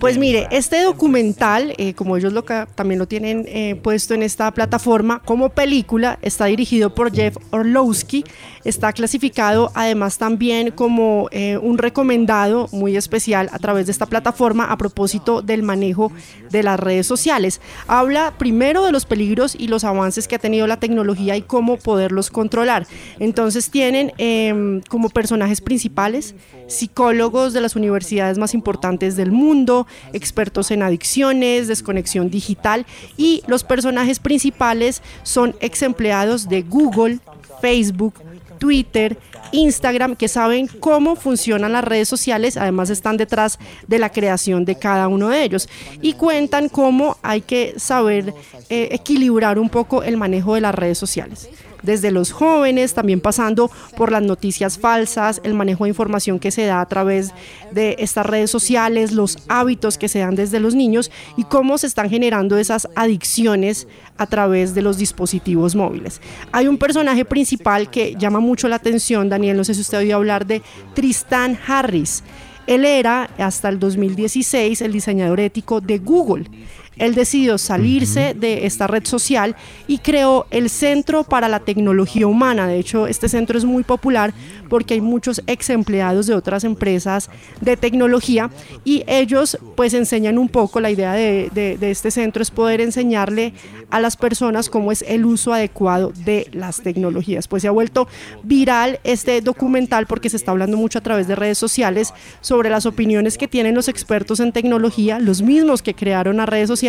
Pues 0.00 0.16
mire, 0.16 0.48
este 0.50 0.82
documental, 0.82 1.74
eh, 1.76 1.92
como 1.92 2.16
ellos 2.16 2.32
lo, 2.32 2.42
también 2.42 2.98
lo 2.98 3.06
tienen 3.06 3.44
eh, 3.46 3.74
puesto 3.82 4.14
en 4.14 4.22
esta 4.22 4.50
plataforma 4.52 5.20
como 5.24 5.50
película, 5.50 6.18
está 6.22 6.46
dirigido 6.46 6.94
por 6.94 7.14
Jeff 7.14 7.36
Orlowski, 7.50 8.24
está 8.64 8.92
clasificado 8.92 9.70
además 9.74 10.18
también 10.18 10.70
como 10.70 11.28
eh, 11.30 11.58
un 11.58 11.78
recomendado 11.78 12.68
muy 12.72 12.96
especial 12.96 13.48
a 13.52 13.58
través 13.58 13.86
de 13.86 13.92
esta 13.92 14.06
plataforma 14.06 14.64
a 14.64 14.76
propósito 14.76 15.42
del 15.42 15.62
manejo 15.62 16.10
de 16.50 16.62
las 16.62 16.80
redes 16.80 17.06
sociales. 17.06 17.60
Habla 17.86 18.34
primero 18.38 18.84
de 18.84 18.92
los 18.92 19.04
peligros 19.04 19.54
y 19.58 19.68
los 19.68 19.84
avances 19.84 20.26
que 20.26 20.36
ha 20.36 20.38
tenido 20.38 20.66
la 20.66 20.78
tecnología 20.78 21.36
y 21.36 21.42
cómo 21.42 21.76
poderlos 21.76 22.30
controlar. 22.30 22.86
Entonces 23.18 23.70
tienen 23.70 24.12
em, 24.18 24.80
como 24.88 25.10
personajes 25.18 25.60
principales, 25.60 26.36
psicólogos 26.68 27.52
de 27.52 27.60
las 27.60 27.74
universidades 27.74 28.38
más 28.38 28.54
importantes 28.54 29.16
del 29.16 29.32
mundo, 29.32 29.88
expertos 30.12 30.70
en 30.70 30.84
adicciones, 30.84 31.66
desconexión 31.66 32.30
digital 32.30 32.86
y 33.16 33.42
los 33.48 33.64
personajes 33.64 34.20
principales 34.20 35.02
son 35.24 35.56
ex 35.58 35.82
empleados 35.82 36.48
de 36.48 36.62
Google, 36.62 37.18
Facebook, 37.60 38.14
Twitter, 38.60 39.18
Instagram, 39.50 40.14
que 40.14 40.28
saben 40.28 40.68
cómo 40.68 41.16
funcionan 41.16 41.72
las 41.72 41.82
redes 41.82 42.08
sociales, 42.08 42.56
además 42.56 42.88
están 42.88 43.16
detrás 43.16 43.58
de 43.88 43.98
la 43.98 44.10
creación 44.10 44.64
de 44.64 44.76
cada 44.76 45.08
uno 45.08 45.30
de 45.30 45.42
ellos 45.42 45.68
y 46.00 46.12
cuentan 46.12 46.68
cómo 46.68 47.16
hay 47.22 47.40
que 47.40 47.74
saber 47.76 48.34
eh, 48.70 48.90
equilibrar 48.92 49.58
un 49.58 49.68
poco 49.68 50.04
el 50.04 50.16
manejo 50.16 50.54
de 50.54 50.60
las 50.60 50.76
redes 50.76 50.96
sociales 50.98 51.48
desde 51.82 52.10
los 52.10 52.32
jóvenes, 52.32 52.94
también 52.94 53.20
pasando 53.20 53.70
por 53.96 54.12
las 54.12 54.22
noticias 54.22 54.78
falsas, 54.78 55.40
el 55.44 55.54
manejo 55.54 55.84
de 55.84 55.90
información 55.90 56.38
que 56.38 56.50
se 56.50 56.66
da 56.66 56.80
a 56.80 56.86
través 56.86 57.32
de 57.72 57.96
estas 57.98 58.26
redes 58.26 58.50
sociales, 58.50 59.12
los 59.12 59.38
hábitos 59.48 59.98
que 59.98 60.08
se 60.08 60.20
dan 60.20 60.34
desde 60.34 60.60
los 60.60 60.74
niños 60.74 61.10
y 61.36 61.44
cómo 61.44 61.78
se 61.78 61.86
están 61.86 62.10
generando 62.10 62.58
esas 62.58 62.88
adicciones 62.94 63.86
a 64.16 64.26
través 64.26 64.74
de 64.74 64.82
los 64.82 64.98
dispositivos 64.98 65.74
móviles. 65.74 66.20
Hay 66.52 66.66
un 66.68 66.78
personaje 66.78 67.24
principal 67.24 67.90
que 67.90 68.14
llama 68.18 68.40
mucho 68.40 68.68
la 68.68 68.76
atención, 68.76 69.28
Daniel, 69.28 69.56
no 69.56 69.64
sé 69.64 69.74
si 69.74 69.80
usted 69.80 69.98
oído 69.98 70.16
hablar 70.16 70.46
de 70.46 70.62
Tristan 70.94 71.58
Harris. 71.66 72.22
Él 72.66 72.84
era 72.84 73.30
hasta 73.38 73.70
el 73.70 73.78
2016 73.78 74.82
el 74.82 74.92
diseñador 74.92 75.40
ético 75.40 75.80
de 75.80 75.98
Google. 75.98 76.50
Él 76.98 77.14
decidió 77.14 77.58
salirse 77.58 78.34
de 78.34 78.66
esta 78.66 78.86
red 78.86 79.04
social 79.04 79.56
y 79.86 79.98
creó 79.98 80.46
el 80.50 80.70
Centro 80.70 81.24
para 81.24 81.48
la 81.48 81.60
Tecnología 81.60 82.26
Humana. 82.26 82.66
De 82.66 82.78
hecho, 82.78 83.06
este 83.06 83.28
centro 83.28 83.58
es 83.58 83.64
muy 83.64 83.84
popular 83.84 84.32
porque 84.68 84.94
hay 84.94 85.00
muchos 85.00 85.42
ex 85.46 85.70
empleados 85.70 86.26
de 86.26 86.34
otras 86.34 86.64
empresas 86.64 87.30
de 87.60 87.76
tecnología 87.76 88.50
y 88.84 89.04
ellos 89.06 89.58
pues 89.76 89.94
enseñan 89.94 90.38
un 90.38 90.48
poco, 90.48 90.80
la 90.80 90.90
idea 90.90 91.12
de, 91.12 91.50
de 91.54 91.90
este 91.90 92.10
centro 92.10 92.42
es 92.42 92.50
poder 92.50 92.80
enseñarle 92.80 93.52
a 93.90 94.00
las 94.00 94.16
personas 94.16 94.68
cómo 94.68 94.92
es 94.92 95.02
el 95.06 95.24
uso 95.24 95.52
adecuado 95.52 96.12
de 96.24 96.48
las 96.52 96.82
tecnologías. 96.82 97.48
Pues 97.48 97.62
se 97.62 97.68
ha 97.68 97.72
vuelto 97.72 98.08
viral 98.42 99.00
este 99.04 99.40
documental 99.40 100.06
porque 100.06 100.28
se 100.28 100.36
está 100.36 100.50
hablando 100.50 100.76
mucho 100.76 100.98
a 100.98 101.02
través 101.02 101.28
de 101.28 101.36
redes 101.36 101.58
sociales 101.58 102.12
sobre 102.40 102.70
las 102.70 102.86
opiniones 102.86 103.38
que 103.38 103.48
tienen 103.48 103.74
los 103.74 103.88
expertos 103.88 104.40
en 104.40 104.52
tecnología, 104.52 105.18
los 105.18 105.42
mismos 105.42 105.82
que 105.82 105.94
crearon 105.94 106.36
las 106.38 106.48
redes 106.48 106.68
sociales 106.68 106.87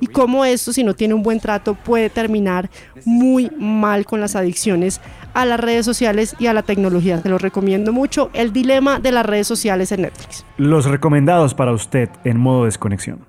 y 0.00 0.06
cómo 0.06 0.44
esto, 0.44 0.72
si 0.72 0.84
no 0.84 0.94
tiene 0.94 1.14
un 1.14 1.22
buen 1.22 1.40
trato, 1.40 1.74
puede 1.74 2.10
terminar 2.10 2.70
muy 3.04 3.50
mal 3.58 4.04
con 4.04 4.20
las 4.20 4.36
adicciones 4.36 5.00
a 5.34 5.44
las 5.44 5.60
redes 5.60 5.84
sociales 5.84 6.34
y 6.38 6.46
a 6.46 6.52
la 6.52 6.62
tecnología. 6.62 7.22
Te 7.22 7.28
lo 7.28 7.38
recomiendo 7.38 7.92
mucho. 7.92 8.30
El 8.32 8.52
dilema 8.52 9.00
de 9.00 9.12
las 9.12 9.24
redes 9.24 9.46
sociales 9.46 9.92
en 9.92 10.02
Netflix. 10.02 10.44
Los 10.56 10.86
recomendados 10.86 11.54
para 11.54 11.72
usted 11.72 12.08
en 12.24 12.38
modo 12.38 12.64
desconexión. 12.64 13.26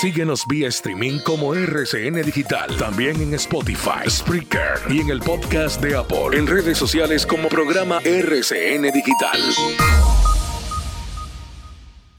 Síguenos 0.00 0.44
vía 0.46 0.68
streaming 0.68 1.20
como 1.24 1.54
RCN 1.54 2.20
Digital, 2.22 2.76
también 2.76 3.20
en 3.22 3.32
Spotify, 3.34 4.08
Spreaker 4.08 4.80
y 4.90 5.00
en 5.00 5.08
el 5.08 5.20
podcast 5.20 5.80
de 5.80 5.96
Apple, 5.96 6.36
en 6.36 6.46
redes 6.46 6.76
sociales 6.76 7.24
como 7.24 7.48
programa 7.48 8.00
RCN 8.04 8.82
Digital. 8.92 9.40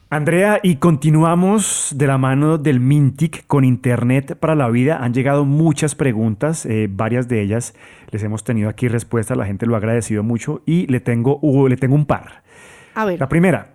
Andrea, 0.10 0.62
y 0.64 0.78
continuamos 0.78 1.92
de 1.94 2.08
la 2.08 2.18
mano 2.18 2.58
del 2.58 2.80
Mintic 2.80 3.46
con 3.46 3.66
Internet 3.66 4.38
para 4.40 4.56
la 4.56 4.70
vida. 4.70 5.00
Han 5.04 5.14
llegado 5.14 5.44
muchas 5.44 5.96
preguntas, 5.96 6.66
eh, 6.66 6.88
varias 6.90 7.28
de 7.28 7.42
ellas 7.42 7.74
les 8.12 8.24
hemos 8.24 8.46
tenido 8.46 8.70
aquí 8.70 8.88
respuestas, 8.88 9.38
la 9.38 9.46
gente 9.46 9.66
lo 9.66 9.76
ha 9.76 9.80
agradecido 9.80 10.24
mucho 10.24 10.62
y 10.66 10.88
le 10.88 11.02
tengo, 11.02 11.40
uh, 11.42 11.68
le 11.68 11.76
tengo 11.76 11.94
un 11.94 12.06
par. 12.06 12.42
A 12.96 13.04
ver. 13.04 13.20
La 13.20 13.28
primera, 13.28 13.74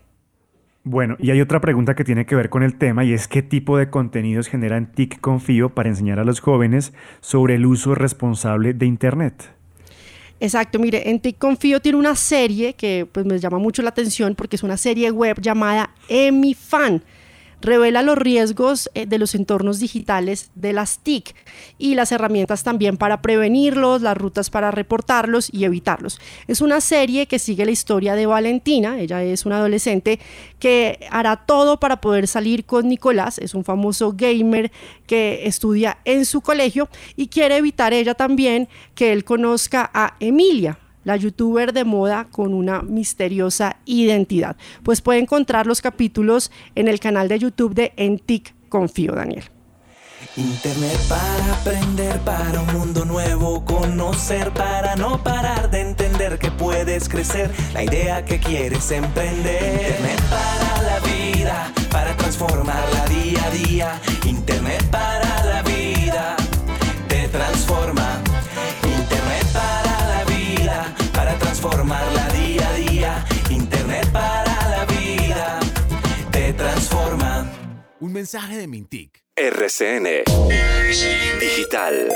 Bueno, 0.83 1.15
y 1.19 1.29
hay 1.29 1.41
otra 1.41 1.61
pregunta 1.61 1.95
que 1.95 2.03
tiene 2.03 2.25
que 2.25 2.35
ver 2.35 2.49
con 2.49 2.63
el 2.63 2.79
tema 2.79 3.05
y 3.05 3.13
es 3.13 3.27
qué 3.27 3.43
tipo 3.43 3.77
de 3.77 3.91
contenidos 3.91 4.47
genera 4.47 4.77
en 4.77 4.87
TIC 4.87 5.21
Confío 5.21 5.69
para 5.69 5.89
enseñar 5.89 6.17
a 6.17 6.23
los 6.23 6.39
jóvenes 6.39 6.95
sobre 7.21 7.53
el 7.55 7.67
uso 7.67 7.93
responsable 7.93 8.73
de 8.73 8.87
Internet. 8.87 9.53
Exacto, 10.39 10.79
mire, 10.79 11.09
en 11.09 11.19
TIC 11.19 11.37
Confío 11.37 11.81
tiene 11.81 11.97
una 11.97 12.15
serie 12.15 12.73
que 12.73 13.07
pues 13.09 13.25
me 13.25 13.39
llama 13.39 13.57
mucho 13.57 13.81
la 13.81 13.89
atención 13.89 14.35
porque 14.35 14.57
es 14.57 14.63
una 14.63 14.77
serie 14.77 15.09
web 15.11 15.39
llamada 15.41 15.91
EmiFan. 16.09 17.03
Revela 17.65 18.01
los 18.01 18.17
riesgos 18.17 18.89
eh, 18.93 19.05
de 19.05 19.17
los 19.17 19.35
entornos 19.35 19.79
digitales 19.79 20.51
de 20.55 20.71
las 20.71 20.99
TIC 20.99 21.35
y 21.77 21.95
las 21.95 22.11
herramientas 22.11 22.63
también 22.63 22.97
para 22.97 23.21
prevenirlos, 23.21 24.01
las 24.01 24.15
rutas 24.15 24.49
para 24.49 24.71
reportarlos 24.71 25.49
y 25.51 25.65
evitarlos. 25.65 26.19
Es 26.47 26.61
una 26.61 26.79
serie 26.79 27.27
que 27.27 27.39
sigue 27.39 27.65
la 27.65 27.71
historia 27.71 28.15
de 28.15 28.25
Valentina, 28.25 28.99
ella 28.99 29.23
es 29.23 29.45
una 29.45 29.57
adolescente 29.57 30.19
que 30.59 30.99
hará 31.09 31.45
todo 31.45 31.79
para 31.79 32.01
poder 32.01 32.27
salir 32.27 32.65
con 32.65 32.87
Nicolás, 32.87 33.39
es 33.39 33.53
un 33.53 33.63
famoso 33.63 34.13
gamer 34.15 34.71
que 35.07 35.47
estudia 35.47 35.97
en 36.05 36.25
su 36.25 36.41
colegio 36.41 36.87
y 37.15 37.27
quiere 37.27 37.57
evitar 37.57 37.93
ella 37.93 38.13
también 38.13 38.69
que 38.93 39.11
él 39.11 39.23
conozca 39.23 39.89
a 39.93 40.15
Emilia, 40.19 40.77
la 41.05 41.15
youtuber 41.15 41.71
de 41.71 41.85
moda 41.85 42.27
con 42.29 42.53
una 42.53 42.81
misteriosa 42.81 43.77
identidad. 43.85 44.57
Pues 44.83 44.99
puede 44.99 45.19
encontrar 45.19 45.67
los 45.67 45.81
capítulos 45.81 46.51
en 46.75 46.89
el 46.89 46.99
canal 46.99 47.29
de 47.29 47.39
YouTube 47.39 47.73
de 47.73 47.93
Entic 47.95 48.53
Confío, 48.67 49.13
Daniel. 49.13 49.45
Internet 50.37 50.99
para 51.07 51.53
aprender, 51.53 52.19
para 52.21 52.59
un 52.59 52.73
mundo 52.73 53.05
nuevo, 53.05 53.63
conocer, 53.63 54.51
para 54.51 54.95
no 54.95 55.23
parar 55.23 55.69
de 55.71 55.81
entender 55.81 56.37
que 56.39 56.51
puedes 56.51 57.07
crecer, 57.07 57.51
la 57.73 57.83
idea 57.83 58.25
que 58.25 58.39
quieres 58.39 58.91
emprender. 58.91 59.61
Internet 59.61 60.21
para 60.29 60.81
la 60.81 60.99
vida, 60.99 61.73
para 61.89 62.17
transformarla 62.17 63.05
día 63.05 63.45
a 63.45 63.49
día. 63.51 64.01
Internet 64.25 64.83
para 64.89 65.45
la 65.45 65.61
vida, 65.61 66.35
transformarla 71.75 72.27
día 72.29 72.69
a 72.69 72.73
día. 72.73 73.25
Internet 73.49 74.09
para 74.11 74.55
la 74.69 74.85
vida, 74.85 75.59
te 76.31 76.53
transforma. 76.53 77.51
Un 77.99 78.13
mensaje 78.13 78.57
de 78.57 78.67
Mintic. 78.67 79.23
RCN 79.35 80.23
Digital. 81.39 82.07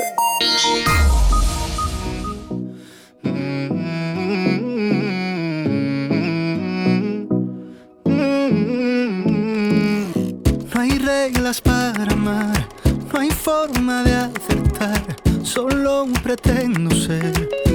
No 10.72 10.80
hay 10.80 10.98
reglas 10.98 11.60
para 11.60 12.10
amar, 12.10 12.68
no 13.12 13.20
hay 13.20 13.30
forma 13.30 14.02
de 14.04 14.14
acertar, 14.14 15.04
solo 15.42 16.06
pretendo 16.22 16.94
ser 16.94 17.69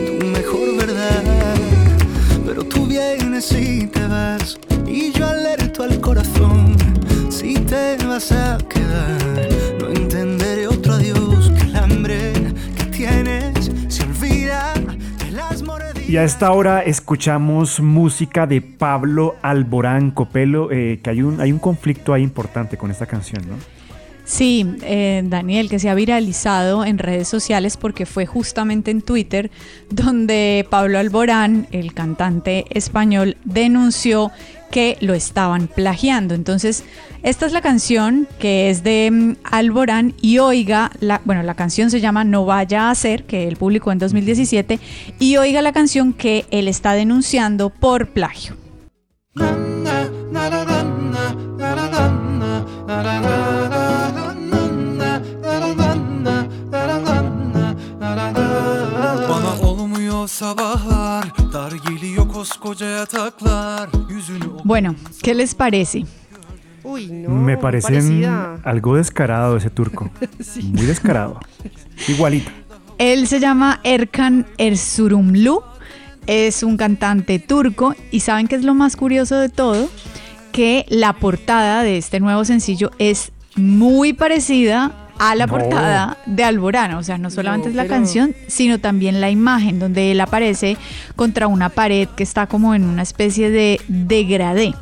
vienes 2.98 3.52
y 3.52 3.88
te 3.88 4.08
vas, 4.08 4.58
y 4.88 5.12
yo 5.12 5.28
alerto 5.28 5.84
al 5.84 6.00
corazón 6.00 6.78
si 7.30 7.56
te 7.56 7.98
vas 8.08 8.32
a 8.32 8.58
quedar. 8.70 9.50
No 9.82 9.90
entenderé 9.90 10.66
otro 10.68 10.94
adiós 10.94 11.52
que 11.52 11.62
el 11.64 11.76
hambre 11.76 12.32
que 12.78 12.86
tienes 12.86 13.70
se 13.90 14.04
olvida 14.04 14.74
de 15.26 15.32
las 15.32 15.62
moreditas. 15.62 16.10
Y 16.10 16.16
a 16.16 16.24
esta 16.24 16.54
hora 16.54 16.84
escuchamos 16.84 17.82
música 17.82 18.48
de 18.48 18.62
Pablo 18.62 19.36
Alborán 19.42 20.12
Copelo, 20.12 20.72
eh, 20.72 21.02
que 21.04 21.10
hay 21.10 21.22
un, 21.22 21.42
hay 21.42 21.52
un 21.52 21.60
conflicto 21.60 22.14
ahí 22.14 22.24
importante 22.24 22.78
con 22.78 22.92
esta 22.92 23.08
canción, 23.08 23.44
¿no? 23.46 23.56
Sí, 24.26 24.66
eh, 24.82 25.22
Daniel, 25.24 25.70
que 25.70 25.78
se 25.78 25.88
ha 25.88 25.94
viralizado 25.94 26.84
en 26.84 26.98
redes 26.98 27.28
sociales 27.28 27.78
porque 27.78 28.08
fue 28.08 28.26
justamente 28.26 28.90
en 28.90 29.04
Twitter 29.04 29.52
donde 29.92 30.66
Pablo 30.70 30.98
Alborán, 30.98 31.68
el 31.72 31.94
cantante 31.94 32.66
español, 32.72 33.38
denunció 33.44 34.32
que 34.72 34.98
lo 35.00 35.14
estaban 35.14 35.68
plagiando. 35.68 36.34
Entonces, 36.34 36.84
esta 37.22 37.46
es 37.46 37.54
la 37.54 37.62
canción 37.62 38.28
que 38.40 38.72
es 38.72 38.84
de 38.84 39.10
mm, 39.12 39.36
Alborán 39.44 40.16
y 40.22 40.40
Oiga, 40.40 40.92
la, 41.00 41.22
bueno, 41.24 41.44
la 41.44 41.54
canción 41.54 41.92
se 41.92 42.02
llama 42.02 42.24
No 42.24 42.46
vaya 42.46 42.90
a 42.90 42.96
ser, 42.96 43.26
que 43.26 43.48
él 43.48 43.58
publicó 43.58 43.92
en 43.92 44.00
2017, 44.00 44.80
y 45.20 45.38
Oiga 45.38 45.62
la 45.62 45.72
canción 45.72 46.14
que 46.14 46.46
él 46.50 46.68
está 46.68 46.94
denunciando 46.94 47.70
por 47.70 48.08
plagio. 48.08 48.56
Bueno, 64.64 64.96
¿qué 65.22 65.36
les 65.36 65.54
parece? 65.54 66.06
Uy, 66.84 67.08
no, 67.08 67.30
Me 67.30 67.58
parece 67.58 68.28
algo 68.64 68.96
descarado 68.96 69.58
ese 69.58 69.70
turco. 69.70 70.10
Muy 70.64 70.86
descarado. 70.86 71.40
Igualito. 72.08 72.52
Él 72.98 73.28
se 73.28 73.40
llama 73.40 73.82
Erkan 73.84 74.46
Erzurumlu. 74.58 75.62
Es 76.28 76.64
un 76.64 76.78
cantante 76.78 77.40
turco. 77.40 77.96
Y 78.12 78.22
¿saben 78.22 78.48
qué 78.48 78.56
es 78.56 78.64
lo 78.64 78.74
más 78.74 78.96
curioso 78.96 79.38
de 79.38 79.50
todo? 79.50 79.90
Que 80.52 80.86
la 80.90 81.14
portada 81.14 81.84
de 81.84 81.98
este 81.98 82.20
nuevo 82.20 82.46
sencillo 82.46 82.92
es 83.00 83.32
muy 83.56 84.14
parecida 84.14 85.05
a 85.20 85.36
la 85.36 85.48
portada 85.48 86.18
de 86.26 86.44
Alborán. 86.44 86.94
O 86.96 87.04
sea, 87.04 87.18
no 87.18 87.30
solamente 87.30 87.70
es 87.70 87.76
la 87.76 87.88
canción, 87.88 88.36
sino 88.48 88.80
también 88.80 89.22
la 89.22 89.30
imagen 89.30 89.80
donde 89.80 90.12
él 90.12 90.22
aparece 90.22 90.78
contra 91.16 91.48
una 91.48 91.70
pared 91.70 92.08
que 92.10 92.24
está 92.24 92.48
como 92.48 92.76
en 92.76 92.84
una 92.84 93.02
especie 93.02 93.50
de 93.50 93.80
degradé. 93.88 94.74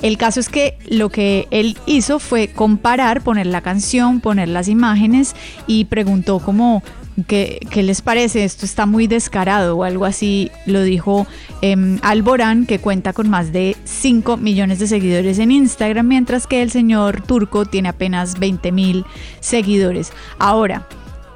El 0.00 0.16
caso 0.16 0.38
es 0.38 0.48
que 0.48 0.78
lo 0.88 1.08
que 1.10 1.48
él 1.50 1.76
hizo 1.86 2.20
fue 2.20 2.48
comparar, 2.48 3.22
poner 3.22 3.46
la 3.46 3.62
canción, 3.62 4.20
poner 4.20 4.48
las 4.48 4.68
imágenes 4.68 5.34
y 5.66 5.86
preguntó 5.86 6.38
como 6.38 6.84
¿Qué, 7.26 7.60
les 7.74 8.00
parece? 8.00 8.44
Esto 8.44 8.64
está 8.64 8.86
muy 8.86 9.06
descarado 9.06 9.76
o 9.76 9.84
algo 9.84 10.04
así, 10.04 10.50
lo 10.66 10.82
dijo 10.82 11.26
eh, 11.62 11.98
Alborán, 12.02 12.64
que 12.66 12.78
cuenta 12.78 13.12
con 13.12 13.28
más 13.28 13.52
de 13.52 13.76
5 13.84 14.36
millones 14.36 14.78
de 14.78 14.86
seguidores 14.86 15.38
en 15.38 15.50
Instagram, 15.50 16.06
mientras 16.06 16.46
que 16.46 16.62
el 16.62 16.70
señor 16.70 17.22
turco 17.22 17.64
tiene 17.64 17.88
apenas 17.88 18.38
20 18.38 18.70
mil 18.72 19.04
seguidores. 19.40 20.12
Ahora, 20.38 20.86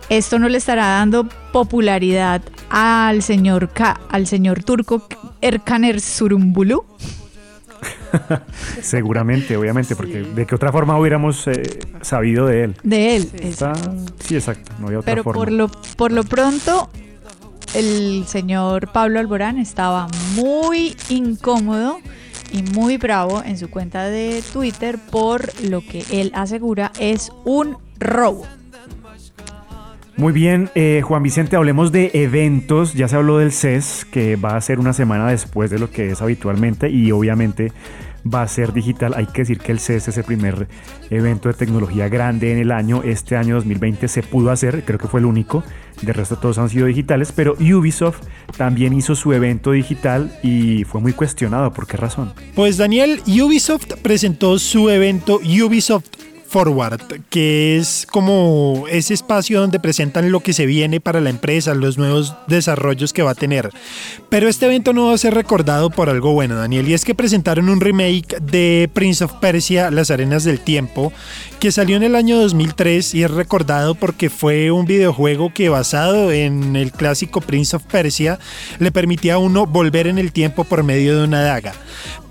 esto 0.09 0.39
no 0.39 0.49
le 0.49 0.59
estará 0.59 0.87
dando 0.87 1.29
popularidad 1.53 2.43
al 2.71 3.23
señor, 3.23 3.71
K, 3.71 4.01
al 4.09 4.27
señor 4.27 4.63
turco 4.63 5.09
Erkaner 5.41 6.01
Surumbulu. 6.01 6.85
Seguramente, 8.83 9.57
obviamente, 9.57 9.97
porque 9.97 10.23
de 10.23 10.47
qué 10.47 10.55
otra 10.55 10.73
forma 10.73 10.99
hubiéramos 10.99 11.47
eh, 11.49 11.79
sabido 12.01 12.47
de 12.47 12.65
él. 12.65 12.77
De 12.83 13.17
él. 13.17 13.31
sí, 14.21 14.37
exacto, 14.37 14.73
no 14.79 14.87
había 14.87 15.01
otra 15.01 15.13
Pero 15.13 15.23
forma. 15.25 15.39
por 15.41 15.53
lo, 15.53 15.69
por 15.97 16.13
lo 16.13 16.25
pronto, 16.25 16.91
el 17.75 18.25
señor 18.27 18.93
Pablo 18.93 19.19
Alborán 19.19 19.59
estaba 19.59 20.09
muy 20.37 20.97
incómodo 21.09 21.99
y 22.53 22.63
muy 22.63 22.99
bravo 22.99 23.43
en 23.45 23.59
su 23.59 23.71
cuenta 23.71 24.05
de 24.05 24.43
Twitter 24.53 24.99
por 25.11 25.49
lo 25.63 25.81
que 25.81 26.05
él 26.11 26.33
asegura 26.35 26.93
es 26.99 27.33
un 27.45 27.79
robo. 27.99 28.47
Muy 30.17 30.33
bien, 30.33 30.71
eh, 30.75 31.01
Juan 31.03 31.23
Vicente, 31.23 31.57
hablemos 31.57 31.91
de 31.91 32.11
eventos. 32.13 32.93
Ya 32.95 33.09
se 33.09 33.17
habló 33.17 33.39
del 33.39 33.51
CES, 33.51 34.07
que 34.11 34.37
va 34.37 34.57
a 34.57 34.61
ser 34.61 34.79
una 34.79 34.93
semana 34.93 35.29
después 35.29 35.71
de 35.71 35.79
lo 35.79 35.91
que 35.91 36.11
es 36.11 36.21
habitualmente 36.21 36.91
y 36.91 37.11
obviamente 37.13 37.73
va 38.33 38.43
a 38.43 38.49
ser 38.49 38.73
digital. 38.73 39.15
Hay 39.17 39.27
que 39.27 39.43
decir 39.43 39.59
que 39.59 39.73
el 39.73 39.81
CES 39.81 40.09
es 40.09 40.19
el 40.19 40.25
primer 40.25 40.69
evento 41.11 41.49
de 41.49 41.55
tecnología 41.55 42.09
grande 42.09 42.53
en 42.53 42.59
el 42.59 42.71
año. 42.73 43.03
Este 43.03 43.37
año 43.37 43.57
2020 43.57 44.07
se 44.07 44.23
pudo 44.23 44.51
hacer, 44.51 44.85
creo 44.85 44.99
que 44.99 45.09
fue 45.09 45.21
el 45.21 45.27
único. 45.27 45.65
De 46.03 46.13
resto 46.13 46.37
todos 46.37 46.59
han 46.59 46.69
sido 46.69 46.87
digitales, 46.87 47.33
pero 47.33 47.55
Ubisoft 47.55 48.21
también 48.57 48.93
hizo 48.93 49.15
su 49.15 49.33
evento 49.33 49.73
digital 49.73 50.39
y 50.43 50.85
fue 50.85 51.01
muy 51.01 51.15
cuestionado. 51.15 51.73
¿Por 51.73 51.87
qué 51.87 51.97
razón? 51.97 52.33
Pues 52.55 52.77
Daniel, 52.77 53.23
Ubisoft 53.27 53.95
presentó 54.03 54.59
su 54.59 54.91
evento 54.91 55.41
Ubisoft 55.43 56.07
Forward, 56.53 57.01
que 57.31 57.79
es 57.79 58.07
como 58.11 58.85
ese 58.91 59.15
espacio 59.15 59.59
donde 59.59 59.81
presentan 59.81 60.31
lo 60.31 60.41
que 60.41 60.53
se 60.53 60.67
viene 60.67 61.01
para 61.01 61.23
la 61.23 61.31
empresa, 61.31 61.75
los 61.75 61.97
nuevos 61.97 62.35
desarrollos 62.47 63.15
que 63.15 63.23
va 63.23 63.31
a 63.31 63.35
tener. 63.35 63.71
Pero 64.29 64.49
este 64.49 64.67
evento 64.67 64.93
no 64.93 65.07
va 65.07 65.15
a 65.15 65.19
ser 65.19 65.33
recordado 65.33 65.89
por 65.89 66.11
algo 66.11 66.35
bueno, 66.35 66.55
Daniel, 66.55 66.87
y 66.91 66.93
es 66.93 67.07
que 67.07 67.15
presentaron 67.15 67.71
un 67.71 67.81
remake 67.81 68.39
de 68.43 68.91
Prince 68.93 69.25
of 69.25 69.33
Persia, 69.41 69.91
Las 69.91 70.11
Arenas 70.11 70.45
del 70.45 70.61
Tiempo, 70.61 71.11
que 71.59 71.73
salió 71.73 71.97
en 71.97 72.03
el 72.03 72.17
año 72.17 72.39
2003 72.39 73.15
y 73.15 73.23
es 73.23 73.31
recordado 73.31 73.95
porque 73.95 74.29
fue 74.29 74.71
un 74.71 74.85
videojuego 74.85 75.55
que 75.55 75.71
basado 75.71 76.33
en 76.33 76.77
el 76.77 76.93
clásico 76.93 77.41
Prince 77.41 77.77
of 77.77 77.85
Persia 77.85 78.39
le 78.79 78.93
permitía 78.93 79.35
a 79.35 79.39
uno 79.39 79.65
volver 79.65 80.07
en 80.07 80.19
el 80.19 80.33
tiempo 80.33 80.65
por 80.65 80.83
medio 80.83 81.17
de 81.17 81.25
una 81.25 81.41
daga. 81.41 81.73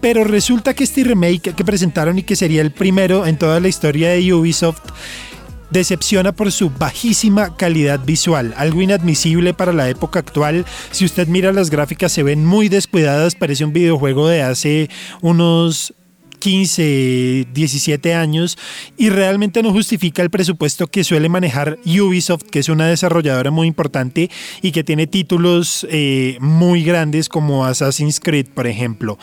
Pero 0.02 0.24
resulta 0.24 0.74
que 0.74 0.84
este 0.84 1.04
remake 1.04 1.54
que 1.54 1.64
presentaron 1.64 2.18
y 2.18 2.24
que 2.24 2.36
sería 2.36 2.62
el 2.62 2.72
primero 2.72 3.26
en 3.28 3.38
toda 3.38 3.60
la 3.60 3.68
historia 3.68 4.10
de 4.10 4.34
Ubisoft 4.34 4.82
decepciona 5.70 6.34
por 6.34 6.52
su 6.52 6.70
bajísima 6.70 7.56
calidad 7.56 8.00
visual, 8.04 8.54
algo 8.58 8.82
inadmisible 8.82 9.54
para 9.54 9.74
la 9.74 9.90
época 9.90 10.20
actual. 10.20 10.66
Si 10.92 11.06
usted 11.06 11.28
mira 11.28 11.54
las 11.54 11.70
gráficas 11.70 12.12
se 12.12 12.24
ven 12.24 12.46
muy 12.46 12.68
descuidadas, 12.68 13.36
parece 13.36 13.64
un 13.64 13.74
videojuego 13.74 14.28
de 14.28 14.42
hace 14.42 14.90
unos 15.22 15.94
15, 16.42 17.48
17 17.54 18.16
años 18.16 18.58
y 18.98 19.10
realmente 19.10 19.62
no 19.62 19.72
justifica 19.72 20.24
el 20.24 20.32
presupuesto 20.32 20.88
que 20.88 21.04
suele 21.04 21.30
manejar 21.30 21.78
Ubisoft, 21.86 22.46
que 22.50 22.60
es 22.60 22.68
una 22.68 22.88
desarrolladora 22.88 23.52
muy 23.52 23.68
importante 23.68 24.30
y 24.64 24.72
que 24.72 24.84
tiene 24.84 25.06
títulos 25.06 25.86
eh, 25.90 26.38
muy 26.42 26.84
grandes 26.84 27.30
como 27.30 27.64
Assassin's 27.64 28.20
Creed, 28.20 28.48
por 28.54 28.66
ejemplo. 28.66 29.20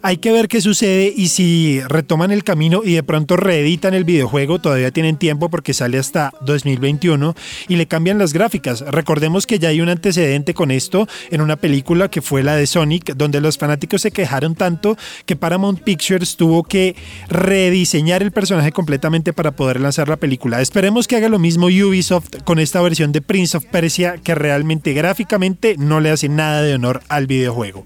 Hay 0.00 0.18
que 0.18 0.30
ver 0.30 0.46
qué 0.46 0.60
sucede 0.60 1.12
y 1.14 1.28
si 1.28 1.80
retoman 1.80 2.30
el 2.30 2.44
camino 2.44 2.82
y 2.84 2.92
de 2.92 3.02
pronto 3.02 3.36
reeditan 3.36 3.92
el 3.92 4.04
videojuego, 4.04 4.60
todavía 4.60 4.92
tienen 4.92 5.16
tiempo 5.16 5.50
porque 5.50 5.74
sale 5.74 5.98
hasta 5.98 6.32
2021 6.42 7.34
y 7.66 7.76
le 7.76 7.86
cambian 7.86 8.18
las 8.18 8.32
gráficas. 8.32 8.82
Recordemos 8.82 9.48
que 9.48 9.58
ya 9.58 9.70
hay 9.70 9.80
un 9.80 9.88
antecedente 9.88 10.54
con 10.54 10.70
esto 10.70 11.08
en 11.32 11.40
una 11.40 11.56
película 11.56 12.08
que 12.08 12.22
fue 12.22 12.44
la 12.44 12.54
de 12.54 12.68
Sonic, 12.68 13.14
donde 13.16 13.40
los 13.40 13.58
fanáticos 13.58 14.02
se 14.02 14.12
quejaron 14.12 14.54
tanto 14.54 14.96
que 15.26 15.34
Paramount 15.34 15.80
Pictures 15.80 16.36
tuvo 16.36 16.59
que 16.62 16.96
rediseñar 17.28 18.22
el 18.22 18.32
personaje 18.32 18.72
completamente 18.72 19.32
para 19.32 19.52
poder 19.52 19.80
lanzar 19.80 20.08
la 20.08 20.16
película. 20.16 20.60
Esperemos 20.60 21.06
que 21.06 21.16
haga 21.16 21.28
lo 21.28 21.38
mismo 21.38 21.66
Ubisoft 21.66 22.42
con 22.44 22.58
esta 22.58 22.80
versión 22.80 23.12
de 23.12 23.22
Prince 23.22 23.56
of 23.56 23.66
Persia 23.66 24.16
que 24.22 24.34
realmente 24.34 24.92
gráficamente 24.92 25.76
no 25.78 26.00
le 26.00 26.10
hace 26.10 26.28
nada 26.28 26.62
de 26.62 26.74
honor 26.74 27.02
al 27.08 27.26
videojuego. 27.26 27.84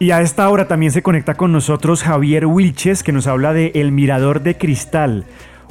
Y 0.00 0.12
a 0.12 0.22
esta 0.22 0.48
hora 0.48 0.68
también 0.68 0.92
se 0.92 1.02
conecta 1.02 1.34
con 1.34 1.50
nosotros 1.50 2.04
Javier 2.04 2.46
Wilches 2.46 3.02
que 3.02 3.12
nos 3.12 3.26
habla 3.26 3.52
de 3.52 3.72
El 3.74 3.90
Mirador 3.90 4.42
de 4.42 4.56
Cristal, 4.56 5.24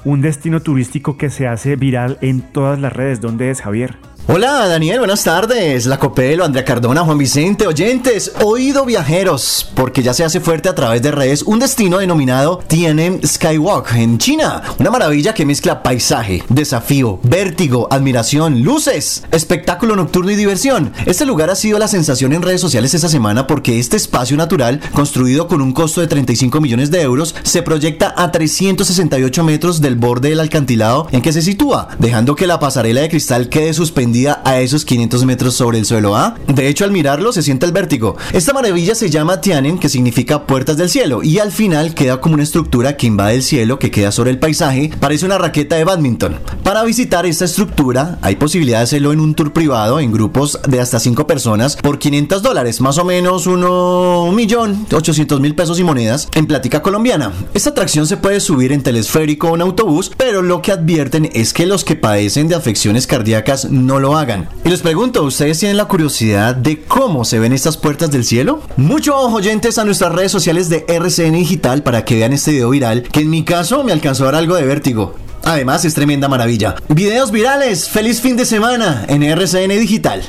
un 0.04 0.22
destino 0.22 0.62
turístico 0.62 1.18
que 1.18 1.30
se 1.30 1.48
hace 1.48 1.78
viral 1.78 2.18
en 2.22 2.42
todas 2.42 2.78
las 2.78 2.92
redes. 2.92 3.22
¿Dónde 3.22 3.50
es 3.50 3.62
Javier? 3.62 3.96
Hola 4.30 4.68
Daniel, 4.68 5.00
buenas 5.00 5.24
tardes. 5.24 5.86
La 5.86 6.00
Copelo, 6.00 6.44
Andrea 6.44 6.66
Cardona, 6.66 7.06
Juan 7.06 7.18
Vicente, 7.18 7.66
oyentes, 7.66 8.34
oído 8.44 8.84
viajeros, 8.84 9.72
porque 9.74 10.04
ya 10.04 10.14
se 10.14 10.26
hace 10.26 10.42
fuerte 10.42 10.68
a 10.68 10.76
través 10.76 11.02
de 11.02 11.12
redes 11.12 11.44
un 11.44 11.60
destino 11.60 12.00
denominado 12.00 12.60
Tienen 12.68 13.26
Skywalk 13.26 13.96
en 13.96 14.18
China. 14.18 14.64
Una 14.80 14.92
maravilla 14.92 15.34
que 15.34 15.46
mezcla 15.46 15.82
paisaje, 15.82 16.44
desafío, 16.50 17.22
vértigo, 17.24 17.88
admiración, 17.90 18.64
luces, 18.64 19.24
espectáculo 19.32 19.96
nocturno 19.96 20.30
y 20.30 20.36
diversión. 20.36 20.92
Este 21.06 21.26
lugar 21.26 21.50
ha 21.50 21.56
sido 21.56 21.80
la 21.80 21.88
sensación 21.88 22.34
en 22.34 22.42
redes 22.42 22.60
sociales 22.60 22.94
esta 22.94 23.08
semana 23.08 23.48
porque 23.48 23.80
este 23.80 23.96
espacio 23.96 24.36
natural, 24.36 24.82
construido 24.92 25.48
con 25.48 25.62
un 25.62 25.72
costo 25.72 26.02
de 26.02 26.08
35 26.08 26.60
millones 26.60 26.92
de 26.92 27.02
euros, 27.02 27.34
se 27.44 27.62
proyecta 27.62 28.14
a 28.18 28.30
368 28.30 29.46
metros 29.46 29.80
del 29.80 29.96
borde 29.96 30.32
del 30.32 30.42
alcantilado 30.42 31.08
en 31.14 31.22
que 31.22 31.32
se 31.32 31.42
sitúa, 31.42 31.88
dejando 31.98 32.36
que 32.36 32.46
la 32.46 32.60
pasarela 32.60 33.00
de 33.00 33.10
cristal 33.10 33.48
quede 33.48 33.74
suspendida 33.74 34.17
a 34.26 34.60
esos 34.60 34.84
500 34.86 35.26
metros 35.26 35.54
sobre 35.54 35.78
el 35.78 35.86
suelo 35.86 36.16
A. 36.16 36.36
De 36.48 36.68
hecho, 36.68 36.86
al 36.86 36.92
mirarlo 36.92 37.32
se 37.32 37.44
siente 37.44 37.66
el 37.66 37.72
vértigo. 37.72 38.18
Esta 38.34 38.54
maravilla 38.54 38.96
se 38.96 39.10
llama 39.10 39.42
Tianen, 39.42 39.78
que 39.78 39.90
significa 39.90 40.48
puertas 40.48 40.78
del 40.78 40.90
cielo, 40.90 41.22
y 41.22 41.40
al 41.40 41.52
final 41.52 41.94
queda 41.94 42.20
como 42.20 42.34
una 42.34 42.44
estructura 42.44 42.98
que 42.98 43.08
invade 43.08 43.36
el 43.36 43.44
cielo, 43.44 43.80
que 43.80 43.92
queda 43.92 44.12
sobre 44.12 44.32
el 44.32 44.40
paisaje, 44.40 44.90
parece 45.00 45.26
una 45.26 45.38
raqueta 45.38 45.76
de 45.76 45.84
badminton. 45.84 46.40
Para 46.64 46.84
visitar 46.84 47.26
esta 47.26 47.46
estructura 47.46 48.18
hay 48.22 48.36
posibilidad 48.36 48.80
de 48.80 48.84
hacerlo 48.86 49.12
en 49.12 49.20
un 49.20 49.36
tour 49.36 49.54
privado 49.54 50.00
en 50.00 50.12
grupos 50.12 50.60
de 50.68 50.82
hasta 50.82 51.00
5 51.00 51.28
personas 51.28 51.76
por 51.76 52.00
500 52.00 52.42
dólares, 52.42 52.82
más 52.82 52.98
o 52.98 53.06
menos 53.06 53.48
uno 53.48 54.32
millón 54.34 54.86
800 54.92 55.40
mil 55.40 55.56
pesos 55.56 55.80
y 55.80 55.84
monedas 55.84 56.28
en 56.34 56.48
plática 56.48 56.82
colombiana. 56.82 57.34
Esta 57.54 57.70
atracción 57.72 58.08
se 58.08 58.18
puede 58.18 58.40
subir 58.40 58.72
en 58.72 58.84
telesférico 58.84 59.50
o 59.50 59.56
en 59.56 59.62
autobús, 59.62 60.12
pero 60.18 60.42
lo 60.42 60.62
que 60.62 60.72
advierten 60.72 61.30
es 61.34 61.54
que 61.54 61.66
los 61.66 61.84
que 61.84 61.96
padecen 61.96 62.48
de 62.48 62.56
afecciones 62.56 63.08
cardíacas 63.08 63.70
no 63.72 64.00
lo 64.00 64.07
hagan. 64.16 64.48
Y 64.64 64.70
les 64.70 64.82
pregunto, 64.82 65.24
¿ustedes 65.24 65.58
tienen 65.58 65.78
la 65.78 65.86
curiosidad 65.86 66.56
de 66.56 66.84
cómo 66.84 67.26
se 67.26 67.40
ven 67.40 67.54
estas 67.54 67.78
puertas 67.78 68.12
del 68.12 68.24
cielo? 68.24 68.62
Mucho 68.78 69.18
ojo, 69.18 69.38
oyentes, 69.38 69.80
a 69.80 69.86
nuestras 69.86 70.14
redes 70.14 70.32
sociales 70.32 70.70
de 70.70 70.86
RCN 70.88 71.34
Digital 71.34 71.82
para 71.82 72.06
que 72.06 72.16
vean 72.16 72.34
este 72.34 72.52
video 72.52 72.70
viral, 72.70 73.04
que 73.04 73.22
en 73.22 73.30
mi 73.32 73.44
caso 73.44 73.84
me 73.84 73.92
alcanzó 73.92 74.24
a 74.24 74.28
dar 74.28 74.36
algo 74.36 74.56
de 74.56 74.66
vértigo. 74.66 75.16
Además, 75.44 75.86
es 75.86 75.94
tremenda 75.94 76.28
maravilla. 76.28 76.76
Videos 76.90 77.32
virales, 77.32 77.90
feliz 77.90 78.22
fin 78.22 78.38
de 78.38 78.46
semana 78.46 79.06
en 79.08 79.24
RCN 79.24 79.70
Digital. 79.80 80.22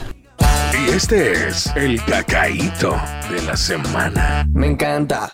Y 0.73 0.91
este 0.91 1.49
es 1.49 1.67
el 1.77 2.03
cacaíto 2.05 2.97
de 3.31 3.43
la 3.43 3.57
semana. 3.57 4.47
Me 4.53 4.69
encanta. 4.69 5.33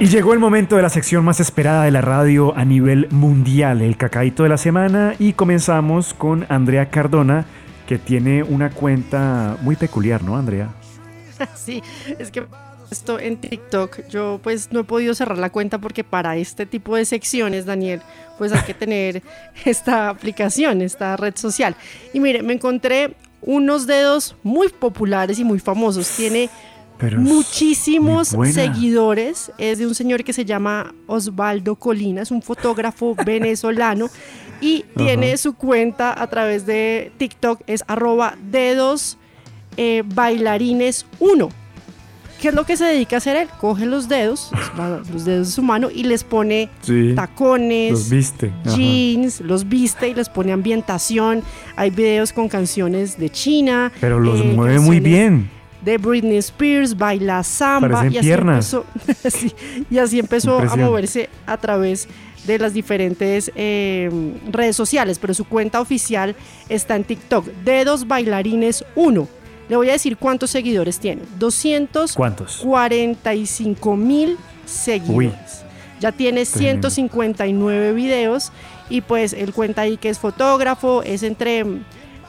Y 0.00 0.06
llegó 0.06 0.32
el 0.32 0.38
momento 0.38 0.76
de 0.76 0.82
la 0.82 0.88
sección 0.88 1.22
más 1.26 1.40
esperada 1.40 1.84
de 1.84 1.90
la 1.90 2.00
radio 2.00 2.56
a 2.56 2.64
nivel 2.64 3.06
mundial, 3.10 3.82
el 3.82 3.98
cacaíto 3.98 4.44
de 4.44 4.48
la 4.48 4.56
semana, 4.56 5.14
y 5.18 5.34
comenzamos 5.34 6.14
con 6.14 6.46
Andrea 6.48 6.88
Cardona, 6.88 7.44
que 7.86 7.98
tiene 7.98 8.42
una 8.42 8.70
cuenta 8.70 9.58
muy 9.60 9.76
peculiar, 9.76 10.22
¿no, 10.22 10.38
Andrea? 10.38 10.70
Sí, 11.54 11.82
es 12.18 12.30
que 12.30 12.46
esto 12.90 13.18
en 13.18 13.36
TikTok, 13.36 14.08
yo 14.08 14.40
pues 14.42 14.72
no 14.72 14.80
he 14.80 14.84
podido 14.84 15.12
cerrar 15.12 15.36
la 15.36 15.50
cuenta 15.50 15.76
porque 15.76 16.02
para 16.02 16.34
este 16.38 16.64
tipo 16.64 16.96
de 16.96 17.04
secciones, 17.04 17.66
Daniel, 17.66 18.00
pues 18.38 18.54
hay 18.54 18.62
que 18.62 18.74
tener 18.86 19.22
esta 19.66 20.08
aplicación, 20.08 20.80
esta 20.80 21.14
red 21.18 21.36
social. 21.36 21.76
Y 22.14 22.20
mire, 22.20 22.42
me 22.42 22.54
encontré 22.54 23.16
unos 23.42 23.86
dedos 23.86 24.34
muy 24.42 24.70
populares 24.70 25.38
y 25.38 25.44
muy 25.44 25.58
famosos. 25.58 26.08
Tiene 26.16 26.48
muchísimos 27.18 28.28
seguidores. 28.52 29.52
Es 29.58 29.78
de 29.78 29.86
un 29.86 29.94
señor 29.94 30.24
que 30.24 30.32
se 30.32 30.44
llama 30.44 30.94
Osvaldo 31.06 31.76
Colina, 31.76 32.22
es 32.22 32.30
un 32.30 32.42
fotógrafo 32.42 33.14
venezolano 33.26 34.08
y 34.60 34.84
tiene 34.96 35.36
su 35.36 35.54
cuenta 35.54 36.20
a 36.20 36.26
través 36.28 36.66
de 36.66 37.12
TikTok, 37.16 37.62
es 37.66 37.82
arroba 37.86 38.36
dedos 38.50 39.16
eh, 39.76 40.02
bailarines 40.06 41.06
1. 41.18 41.48
¿Qué 42.40 42.48
es 42.48 42.54
lo 42.54 42.64
que 42.64 42.78
se 42.78 42.84
dedica 42.86 43.16
a 43.16 43.18
hacer 43.18 43.36
él? 43.36 43.48
Coge 43.60 43.84
los 43.84 44.08
dedos, 44.08 44.50
los 45.12 45.24
dedos 45.26 45.48
de 45.48 45.52
su 45.52 45.62
mano 45.62 45.90
y 45.90 46.04
les 46.04 46.24
pone 46.24 46.70
tacones, 47.14 47.90
los 47.90 48.10
viste. 48.10 48.52
jeans, 48.64 49.40
los 49.42 49.68
viste 49.68 50.08
y 50.08 50.14
les 50.14 50.30
pone 50.30 50.52
ambientación. 50.52 51.42
Hay 51.76 51.90
videos 51.90 52.32
con 52.32 52.48
canciones 52.48 53.18
de 53.18 53.28
China. 53.28 53.92
Pero 54.00 54.18
los 54.18 54.40
eh, 54.40 54.44
mueve 54.44 54.80
muy 54.80 55.00
bien 55.00 55.59
de 55.82 55.98
Britney 55.98 56.38
Spears, 56.38 56.96
baila 56.96 57.42
samba 57.42 58.06
y 58.06 58.16
así, 58.18 58.30
empezó, 58.30 58.84
y 59.90 59.98
así 59.98 60.18
empezó 60.18 60.58
a 60.58 60.76
moverse 60.76 61.28
a 61.46 61.56
través 61.56 62.06
de 62.46 62.58
las 62.58 62.74
diferentes 62.74 63.50
em, 63.54 64.34
redes 64.50 64.76
sociales, 64.76 65.18
pero 65.18 65.32
su 65.34 65.44
cuenta 65.44 65.80
oficial 65.80 66.34
está 66.68 66.96
en 66.96 67.04
TikTok, 67.04 67.46
Dedos 67.64 68.06
Bailarines 68.06 68.84
1. 68.94 69.28
Le 69.68 69.76
voy 69.76 69.88
a 69.88 69.92
decir 69.92 70.16
cuántos 70.16 70.50
seguidores 70.50 70.98
tiene. 70.98 71.22
245 71.38 73.96
mil 73.96 74.36
seguidores. 74.66 75.64
Ya 76.00 76.12
tiene 76.12 76.44
159 76.44 77.92
videos 77.92 78.50
y 78.88 79.02
pues 79.02 79.32
él 79.32 79.52
cuenta 79.52 79.82
ahí 79.82 79.96
que 79.96 80.08
es 80.08 80.18
fotógrafo, 80.18 81.04
es 81.04 81.22
entre 81.22 81.64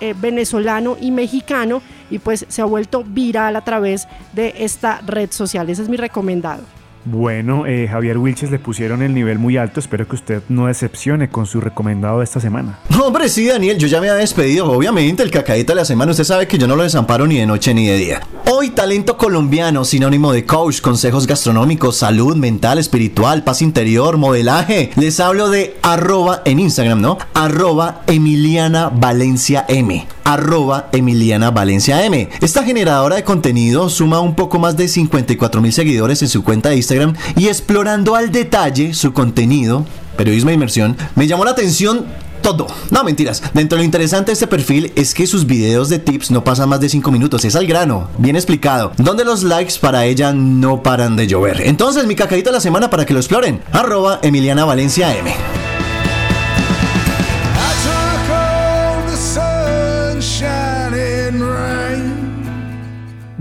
eh, 0.01 0.13
venezolano 0.17 0.97
y 0.99 1.11
mexicano 1.11 1.81
y 2.09 2.19
pues 2.19 2.45
se 2.49 2.61
ha 2.61 2.65
vuelto 2.65 3.03
viral 3.05 3.55
a 3.55 3.61
través 3.61 4.07
de 4.33 4.53
esta 4.57 4.99
red 5.05 5.31
social. 5.31 5.69
Ese 5.69 5.83
es 5.83 5.89
mi 5.89 5.95
recomendado. 5.95 6.63
Bueno, 7.03 7.65
eh, 7.65 7.87
Javier 7.89 8.17
Wilches 8.17 8.51
le 8.51 8.59
pusieron 8.59 9.01
el 9.01 9.13
nivel 9.13 9.39
muy 9.39 9.57
alto. 9.57 9.79
Espero 9.79 10.07
que 10.07 10.15
usted 10.15 10.43
no 10.49 10.67
decepcione 10.67 11.29
con 11.29 11.45
su 11.45 11.59
recomendado 11.59 12.19
de 12.19 12.23
esta 12.23 12.39
semana. 12.39 12.79
Hombre, 13.03 13.27
sí, 13.29 13.47
Daniel, 13.47 13.77
yo 13.77 13.87
ya 13.87 13.99
me 13.99 14.09
había 14.09 14.21
despedido. 14.21 14.71
Obviamente, 14.71 15.23
el 15.23 15.31
cacadito 15.31 15.73
de 15.73 15.77
la 15.77 15.85
semana, 15.85 16.11
usted 16.11 16.23
sabe 16.23 16.47
que 16.47 16.57
yo 16.57 16.67
no 16.67 16.75
lo 16.75 16.83
desamparo 16.83 17.25
ni 17.25 17.37
de 17.37 17.47
noche 17.47 17.73
ni 17.73 17.87
de 17.87 17.97
día. 17.97 18.21
Hoy, 18.51 18.69
talento 18.69 19.17
colombiano, 19.17 19.83
sinónimo 19.83 20.31
de 20.31 20.45
coach, 20.45 20.81
consejos 20.81 21.25
gastronómicos, 21.25 21.97
salud 21.97 22.35
mental, 22.35 22.77
espiritual, 22.77 23.43
paz 23.43 23.61
interior, 23.61 24.17
modelaje. 24.17 24.91
Les 24.95 25.19
hablo 25.19 25.49
de 25.49 25.77
arroba 25.81 26.43
en 26.45 26.59
Instagram, 26.59 27.01
¿no? 27.01 27.17
Arroba 27.33 28.01
Emiliana 28.07 28.89
Valencia 28.89 29.65
M 29.67 30.05
arroba 30.23 30.87
Emiliana 30.93 31.51
Valencia 31.51 32.05
M. 32.05 32.29
Esta 32.39 32.63
generadora 32.63 33.17
de 33.17 33.23
contenido 33.23 33.89
suma 33.89 34.21
un 34.21 34.35
poco 34.35 34.59
más 34.59 34.77
de 34.77 34.87
54 34.87 35.61
mil 35.61 35.73
seguidores 35.73 36.21
en 36.21 36.29
su 36.29 36.43
cuenta 36.43 36.69
de 36.69 36.77
Instagram 36.77 36.90
y 37.37 37.47
explorando 37.47 38.15
al 38.15 38.31
detalle 38.31 38.93
su 38.93 39.13
contenido, 39.13 39.85
periodismo 40.17 40.49
de 40.49 40.55
inmersión, 40.55 40.97
me 41.15 41.27
llamó 41.27 41.45
la 41.45 41.51
atención 41.51 42.05
todo. 42.41 42.67
No, 42.89 43.03
mentiras. 43.03 43.41
Dentro 43.53 43.77
de 43.77 43.81
lo 43.81 43.85
interesante 43.85 44.31
de 44.31 44.33
este 44.33 44.47
perfil 44.47 44.91
es 44.95 45.13
que 45.13 45.27
sus 45.27 45.45
videos 45.45 45.89
de 45.89 45.99
tips 45.99 46.31
no 46.31 46.43
pasan 46.43 46.69
más 46.69 46.81
de 46.81 46.89
5 46.89 47.11
minutos. 47.11 47.45
Es 47.45 47.55
al 47.55 47.67
grano, 47.67 48.09
bien 48.17 48.35
explicado. 48.35 48.91
Donde 48.97 49.23
los 49.23 49.43
likes 49.43 49.75
para 49.79 50.05
ella 50.05 50.33
no 50.33 50.83
paran 50.83 51.15
de 51.15 51.27
llover. 51.27 51.61
Entonces, 51.61 52.05
mi 52.05 52.15
cacadito 52.15 52.49
de 52.49 52.55
la 52.55 52.61
semana 52.61 52.89
para 52.89 53.05
que 53.05 53.13
lo 53.13 53.19
exploren. 53.19 53.61
Arroba 53.71 54.19
Emiliana 54.23 54.65
Valencia 54.65 55.15
M. 55.15 55.60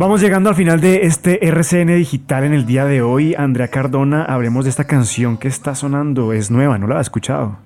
Vamos 0.01 0.23
llegando 0.23 0.49
al 0.49 0.55
final 0.55 0.81
de 0.81 1.05
este 1.05 1.47
RCN 1.47 1.89
Digital 1.89 2.45
en 2.45 2.55
el 2.55 2.65
día 2.65 2.87
de 2.87 3.03
hoy. 3.03 3.35
Andrea 3.35 3.69
Cardona, 3.69 4.25
hablemos 4.25 4.65
de 4.65 4.71
esta 4.71 4.85
canción 4.85 5.37
que 5.37 5.47
está 5.47 5.75
sonando. 5.75 6.33
Es 6.33 6.51
nueva, 6.51 6.79
¿no 6.79 6.87
la 6.87 6.95
has 6.95 7.03
escuchado? 7.03 7.59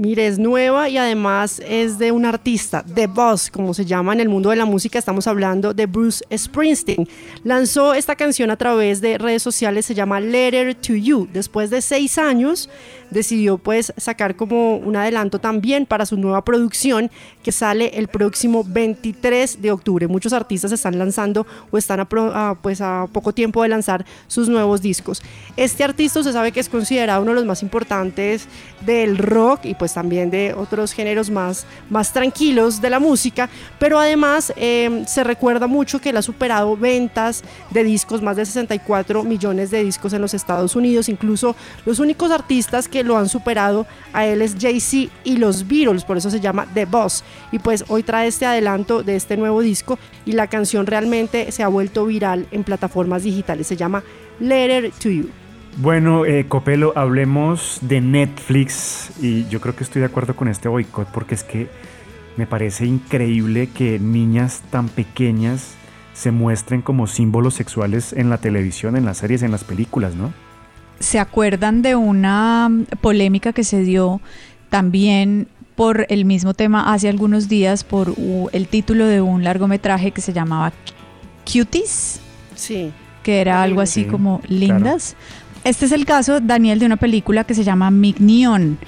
Mire, 0.00 0.28
es 0.28 0.38
nueva 0.38 0.88
y 0.88 0.96
además 0.96 1.60
es 1.62 1.98
de 1.98 2.10
un 2.10 2.24
artista, 2.24 2.82
The 2.82 3.06
Boss, 3.06 3.50
como 3.50 3.74
se 3.74 3.84
llama 3.84 4.14
en 4.14 4.20
el 4.20 4.30
mundo 4.30 4.48
de 4.48 4.56
la 4.56 4.64
música. 4.64 4.98
Estamos 4.98 5.26
hablando 5.26 5.74
de 5.74 5.84
Bruce 5.84 6.24
Springsteen. 6.34 7.06
Lanzó 7.44 7.92
esta 7.92 8.16
canción 8.16 8.50
a 8.50 8.56
través 8.56 9.02
de 9.02 9.18
redes 9.18 9.42
sociales, 9.42 9.84
se 9.84 9.94
llama 9.94 10.18
Letter 10.18 10.74
to 10.74 10.94
You. 10.94 11.28
Después 11.30 11.68
de 11.68 11.82
seis 11.82 12.16
años, 12.16 12.70
decidió 13.10 13.58
pues 13.58 13.92
sacar 13.98 14.36
como 14.36 14.76
un 14.76 14.96
adelanto 14.96 15.38
también 15.38 15.84
para 15.84 16.06
su 16.06 16.16
nueva 16.16 16.44
producción 16.44 17.10
que 17.42 17.52
sale 17.52 17.98
el 17.98 18.08
próximo 18.08 18.64
23 18.64 19.60
de 19.60 19.70
octubre. 19.70 20.06
Muchos 20.06 20.32
artistas 20.32 20.72
están 20.72 20.98
lanzando 20.98 21.46
o 21.70 21.76
están 21.76 22.00
a, 22.00 22.54
pues 22.62 22.80
a 22.80 23.06
poco 23.12 23.34
tiempo 23.34 23.62
de 23.62 23.68
lanzar 23.68 24.06
sus 24.28 24.48
nuevos 24.48 24.80
discos. 24.80 25.22
Este 25.58 25.84
artista 25.84 26.22
se 26.22 26.32
sabe 26.32 26.52
que 26.52 26.60
es 26.60 26.70
considerado 26.70 27.22
uno 27.22 27.32
de 27.32 27.36
los 27.36 27.44
más 27.44 27.62
importantes 27.62 28.46
del 28.86 29.18
rock 29.18 29.64
y 29.64 29.74
pues 29.74 29.89
pues, 29.90 29.94
también 29.94 30.30
de 30.30 30.54
otros 30.54 30.92
géneros 30.92 31.30
más, 31.30 31.66
más 31.88 32.12
tranquilos 32.12 32.80
de 32.80 32.90
la 32.90 33.00
música, 33.00 33.48
pero 33.78 33.98
además 33.98 34.52
em, 34.56 35.04
se 35.04 35.24
recuerda 35.24 35.66
mucho 35.66 36.00
que 36.00 36.10
él 36.10 36.16
ha 36.16 36.22
superado 36.22 36.76
ventas 36.76 37.42
de 37.70 37.82
discos, 37.82 38.22
más 38.22 38.36
de 38.36 38.44
64 38.44 39.24
millones 39.24 39.70
de 39.70 39.82
discos 39.82 40.12
en 40.12 40.22
los 40.22 40.32
Estados 40.34 40.76
Unidos, 40.76 41.08
incluso 41.08 41.56
los 41.84 41.98
únicos 41.98 42.30
artistas 42.30 42.86
que 42.86 43.02
lo 43.02 43.16
han 43.16 43.28
superado 43.28 43.86
a 44.12 44.26
él 44.26 44.42
es 44.42 44.56
Jay-Z 44.60 45.12
y 45.24 45.36
los 45.38 45.66
Beatles, 45.66 46.04
por 46.04 46.16
eso 46.16 46.30
se 46.30 46.40
llama 46.40 46.66
The 46.72 46.84
Boss, 46.84 47.24
y 47.50 47.58
pues 47.58 47.84
hoy 47.88 48.02
trae 48.02 48.28
este 48.28 48.46
adelanto 48.46 49.02
de 49.02 49.16
este 49.16 49.36
nuevo 49.36 49.60
disco 49.60 49.98
y 50.24 50.32
la 50.32 50.46
canción 50.46 50.86
realmente 50.86 51.50
se 51.50 51.62
ha 51.64 51.68
vuelto 51.68 52.06
viral 52.06 52.46
en 52.52 52.62
plataformas 52.62 53.24
digitales, 53.24 53.66
se 53.66 53.76
llama 53.76 54.04
Letter 54.38 54.92
to 55.02 55.08
You. 55.08 55.39
Bueno, 55.76 56.24
eh, 56.24 56.46
Copelo, 56.48 56.92
hablemos 56.96 57.78
de 57.82 58.00
Netflix 58.00 59.12
y 59.20 59.48
yo 59.48 59.60
creo 59.60 59.76
que 59.76 59.84
estoy 59.84 60.00
de 60.00 60.06
acuerdo 60.06 60.34
con 60.36 60.48
este 60.48 60.68
boicot 60.68 61.08
porque 61.08 61.34
es 61.34 61.44
que 61.44 61.68
me 62.36 62.46
parece 62.46 62.86
increíble 62.86 63.68
que 63.68 63.98
niñas 63.98 64.62
tan 64.70 64.88
pequeñas 64.88 65.74
se 66.12 66.30
muestren 66.30 66.82
como 66.82 67.06
símbolos 67.06 67.54
sexuales 67.54 68.12
en 68.12 68.30
la 68.30 68.38
televisión, 68.38 68.96
en 68.96 69.04
las 69.04 69.18
series, 69.18 69.42
en 69.42 69.50
las 69.50 69.64
películas, 69.64 70.14
¿no? 70.14 70.32
¿Se 70.98 71.18
acuerdan 71.18 71.80
de 71.80 71.96
una 71.96 72.70
polémica 73.00 73.52
que 73.54 73.64
se 73.64 73.82
dio 73.82 74.20
también 74.68 75.48
por 75.76 76.04
el 76.10 76.26
mismo 76.26 76.52
tema 76.52 76.92
hace 76.92 77.08
algunos 77.08 77.48
días 77.48 77.84
por 77.84 78.14
el 78.52 78.68
título 78.68 79.06
de 79.06 79.22
un 79.22 79.44
largometraje 79.44 80.10
que 80.10 80.20
se 80.20 80.34
llamaba 80.34 80.74
Cuties? 81.50 82.20
Sí. 82.54 82.92
Que 83.22 83.40
era 83.40 83.62
algo 83.62 83.80
así 83.80 84.04
como 84.04 84.42
lindas. 84.46 85.16
Este 85.64 85.86
es 85.86 85.92
el 85.92 86.06
caso, 86.06 86.40
Daniel, 86.40 86.78
de 86.78 86.86
una 86.86 86.96
película 86.96 87.44
que 87.44 87.54
se 87.54 87.64
llama 87.64 87.90
Mignon. 87.90 88.78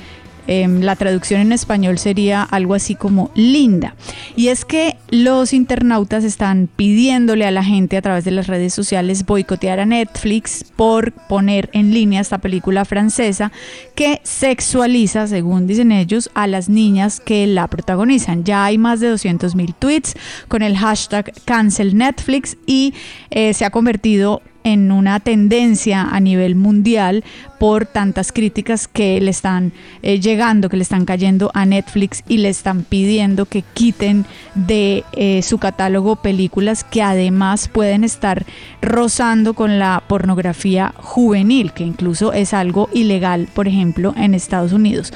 Em, 0.48 0.80
la 0.80 0.96
traducción 0.96 1.40
en 1.40 1.52
español 1.52 1.98
sería 1.98 2.42
algo 2.42 2.74
así 2.74 2.96
como 2.96 3.30
linda. 3.36 3.94
Y 4.34 4.48
es 4.48 4.64
que 4.64 4.96
los 5.08 5.52
internautas 5.52 6.24
están 6.24 6.68
pidiéndole 6.74 7.46
a 7.46 7.52
la 7.52 7.62
gente 7.62 7.96
a 7.96 8.02
través 8.02 8.24
de 8.24 8.32
las 8.32 8.48
redes 8.48 8.74
sociales 8.74 9.24
boicotear 9.24 9.78
a 9.78 9.86
Netflix 9.86 10.64
por 10.74 11.12
poner 11.12 11.70
en 11.74 11.94
línea 11.94 12.20
esta 12.20 12.38
película 12.38 12.84
francesa 12.84 13.52
que 13.94 14.20
sexualiza, 14.24 15.28
según 15.28 15.68
dicen 15.68 15.92
ellos, 15.92 16.28
a 16.34 16.48
las 16.48 16.68
niñas 16.68 17.20
que 17.20 17.46
la 17.46 17.68
protagonizan. 17.68 18.42
Ya 18.42 18.64
hay 18.64 18.78
más 18.78 18.98
de 18.98 19.10
200 19.10 19.54
mil 19.54 19.74
tweets 19.74 20.14
con 20.48 20.62
el 20.62 20.76
hashtag 20.76 21.32
cancel 21.44 21.96
Netflix 21.96 22.56
y 22.66 22.94
eh, 23.30 23.54
se 23.54 23.64
ha 23.64 23.70
convertido 23.70 24.42
en 24.64 24.92
una 24.92 25.20
tendencia 25.20 26.02
a 26.02 26.20
nivel 26.20 26.54
mundial 26.54 27.24
por 27.58 27.86
tantas 27.86 28.32
críticas 28.32 28.88
que 28.88 29.20
le 29.20 29.30
están 29.30 29.72
eh, 30.02 30.20
llegando, 30.20 30.68
que 30.68 30.76
le 30.76 30.82
están 30.82 31.04
cayendo 31.04 31.50
a 31.54 31.64
Netflix 31.64 32.24
y 32.28 32.38
le 32.38 32.48
están 32.48 32.82
pidiendo 32.82 33.46
que 33.46 33.62
quiten 33.74 34.24
de 34.54 35.04
eh, 35.12 35.42
su 35.42 35.58
catálogo 35.58 36.16
películas 36.16 36.84
que 36.84 37.02
además 37.02 37.68
pueden 37.68 38.04
estar 38.04 38.44
rozando 38.80 39.54
con 39.54 39.78
la 39.78 40.02
pornografía 40.06 40.92
juvenil, 40.96 41.72
que 41.72 41.84
incluso 41.84 42.32
es 42.32 42.54
algo 42.54 42.88
ilegal, 42.92 43.48
por 43.54 43.68
ejemplo, 43.68 44.14
en 44.16 44.34
Estados 44.34 44.72
Unidos. 44.72 45.12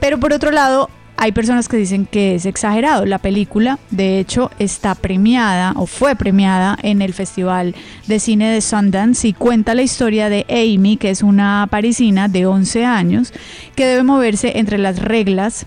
Pero 0.00 0.20
por 0.20 0.32
otro 0.32 0.50
lado, 0.50 0.90
hay 1.16 1.32
personas 1.32 1.68
que 1.68 1.76
dicen 1.76 2.06
que 2.06 2.34
es 2.34 2.46
exagerado. 2.46 3.06
La 3.06 3.18
película, 3.18 3.78
de 3.90 4.18
hecho, 4.18 4.50
está 4.58 4.94
premiada 4.94 5.72
o 5.76 5.86
fue 5.86 6.16
premiada 6.16 6.76
en 6.82 7.02
el 7.02 7.14
Festival 7.14 7.74
de 8.06 8.20
Cine 8.20 8.50
de 8.50 8.60
Sundance 8.60 9.28
y 9.28 9.32
cuenta 9.32 9.74
la 9.74 9.82
historia 9.82 10.28
de 10.28 10.46
Amy, 10.48 10.96
que 10.96 11.10
es 11.10 11.22
una 11.22 11.66
parisina 11.70 12.28
de 12.28 12.46
11 12.46 12.84
años, 12.84 13.32
que 13.74 13.86
debe 13.86 14.02
moverse 14.02 14.58
entre 14.58 14.78
las 14.78 14.98
reglas 14.98 15.66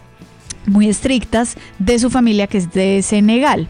muy 0.65 0.89
estrictas 0.89 1.55
de 1.79 1.97
su 1.97 2.09
familia, 2.09 2.47
que 2.47 2.57
es 2.57 2.73
de 2.73 3.01
Senegal 3.01 3.69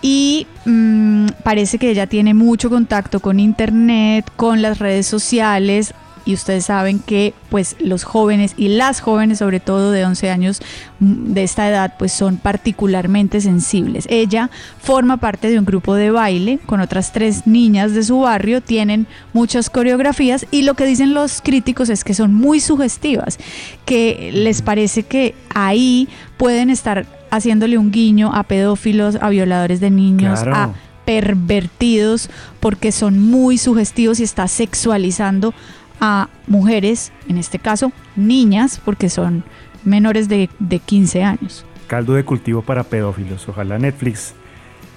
y 0.00 0.46
mm, 0.64 1.26
parece 1.42 1.78
que 1.78 1.90
ella 1.90 2.06
tiene 2.06 2.34
mucho 2.34 2.70
contacto 2.70 3.20
con 3.20 3.40
internet, 3.40 4.30
con 4.36 4.62
las 4.62 4.78
redes 4.78 5.06
sociales, 5.06 5.94
y 6.28 6.34
ustedes 6.34 6.66
saben 6.66 6.98
que 6.98 7.32
pues 7.48 7.74
los 7.80 8.04
jóvenes 8.04 8.52
y 8.58 8.68
las 8.68 9.00
jóvenes 9.00 9.38
sobre 9.38 9.60
todo 9.60 9.92
de 9.92 10.04
11 10.04 10.28
años 10.28 10.60
mm, 11.00 11.32
de 11.32 11.42
esta 11.42 11.66
edad 11.66 11.94
pues 11.98 12.12
son 12.12 12.36
particularmente 12.36 13.40
sensibles. 13.40 14.04
Ella 14.10 14.50
forma 14.78 15.16
parte 15.16 15.48
de 15.48 15.58
un 15.58 15.64
grupo 15.64 15.94
de 15.94 16.10
baile 16.10 16.58
con 16.66 16.80
otras 16.80 17.12
tres 17.12 17.46
niñas 17.46 17.94
de 17.94 18.02
su 18.02 18.20
barrio, 18.20 18.60
tienen 18.60 19.06
muchas 19.32 19.70
coreografías 19.70 20.44
y 20.50 20.62
lo 20.62 20.74
que 20.74 20.84
dicen 20.84 21.14
los 21.14 21.40
críticos 21.40 21.88
es 21.88 22.04
que 22.04 22.12
son 22.12 22.34
muy 22.34 22.60
sugestivas, 22.60 23.38
que 23.86 24.28
les 24.34 24.60
parece 24.60 25.04
que 25.04 25.34
ahí 25.54 26.10
pueden 26.36 26.68
estar 26.68 27.06
haciéndole 27.30 27.78
un 27.78 27.90
guiño 27.90 28.34
a 28.34 28.42
pedófilos, 28.42 29.16
a 29.22 29.30
violadores 29.30 29.80
de 29.80 29.90
niños, 29.90 30.40
a 30.40 30.74
pervertidos 31.08 32.28
porque 32.60 32.92
son 32.92 33.18
muy 33.18 33.56
sugestivos 33.56 34.20
y 34.20 34.24
está 34.24 34.46
sexualizando 34.46 35.54
a 36.00 36.28
mujeres, 36.46 37.12
en 37.28 37.38
este 37.38 37.58
caso 37.58 37.92
niñas, 38.16 38.80
porque 38.84 39.08
son 39.08 39.44
menores 39.84 40.28
de, 40.28 40.50
de 40.58 40.78
15 40.78 41.22
años. 41.22 41.64
Caldo 41.86 42.14
de 42.14 42.24
cultivo 42.24 42.62
para 42.62 42.84
pedófilos. 42.84 43.48
Ojalá 43.48 43.78
Netflix 43.78 44.34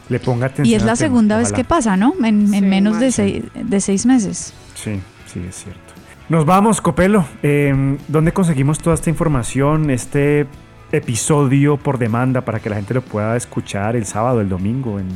le 0.10 0.20
ponga 0.20 0.48
atención. 0.48 0.68
Y 0.68 0.76
es 0.76 0.84
la 0.84 0.96
segunda 0.96 1.38
vez 1.38 1.54
que 1.54 1.64
pasa, 1.64 1.98
¿no? 1.98 2.14
En, 2.24 2.50
menos 2.70 3.00
de 3.00 3.12
seis, 3.12 3.44
de 3.54 3.80
seis, 3.80 4.06
meses. 4.06 4.54
Sí, 4.76 5.00
sí, 5.26 5.42
es 5.48 5.56
cierto. 5.56 5.94
Nos 6.30 6.46
vamos, 6.46 6.82
Copelo. 6.82 7.26
Eh, 7.44 7.98
¿Dónde 8.08 8.34
conseguimos 8.34 8.80
toda 8.80 8.96
esta 8.96 9.10
información, 9.10 9.90
este 9.90 10.48
episodio 10.92 11.78
por 11.78 11.98
demanda 11.98 12.42
para 12.42 12.60
que 12.60 12.70
la 12.70 12.76
gente 12.76 12.94
lo 12.94 13.02
pueda 13.02 13.38
escuchar 13.38 13.96
el 13.96 14.06
sábado, 14.06 14.42
el 14.42 14.50
domingo, 14.50 15.00
en 15.00 15.08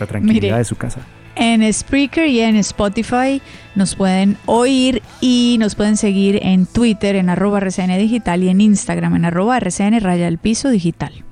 la 0.00 0.06
tranquilidad 0.06 0.58
de 0.58 0.64
su 0.64 0.76
casa? 0.76 1.00
En 1.38 1.72
Spreaker 1.72 2.26
y 2.26 2.40
en 2.40 2.56
Spotify. 2.56 3.40
Nos 3.74 3.94
pueden 3.94 4.36
oír 4.46 5.02
y 5.20 5.56
nos 5.60 5.74
pueden 5.74 5.96
seguir 5.96 6.40
en 6.42 6.66
Twitter 6.66 7.16
en 7.16 7.30
arroba 7.30 7.58
RCN 7.58 7.96
Digital 7.98 8.42
y 8.42 8.48
en 8.48 8.60
Instagram 8.60 9.16
en 9.16 9.24
arroba 9.24 9.56
RCN 9.56 10.00
Raya 10.00 10.26
del 10.26 10.38
Piso 10.38 10.68
Digital. 10.68 11.24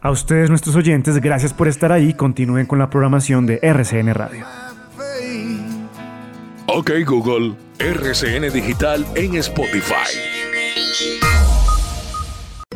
A 0.00 0.10
ustedes, 0.10 0.48
nuestros 0.48 0.76
oyentes, 0.76 1.20
gracias 1.20 1.52
por 1.52 1.68
estar 1.68 1.92
ahí. 1.92 2.14
Continúen 2.14 2.66
con 2.66 2.78
la 2.78 2.88
programación 2.88 3.46
de 3.46 3.58
RCN 3.62 4.14
Radio. 4.14 4.46
Ok, 6.66 6.90
Google, 7.06 7.54
RCN 7.78 8.52
Digital 8.52 9.04
en 9.16 9.36
Spotify. 9.36 10.37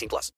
18 0.00 0.08
plus. 0.08 0.28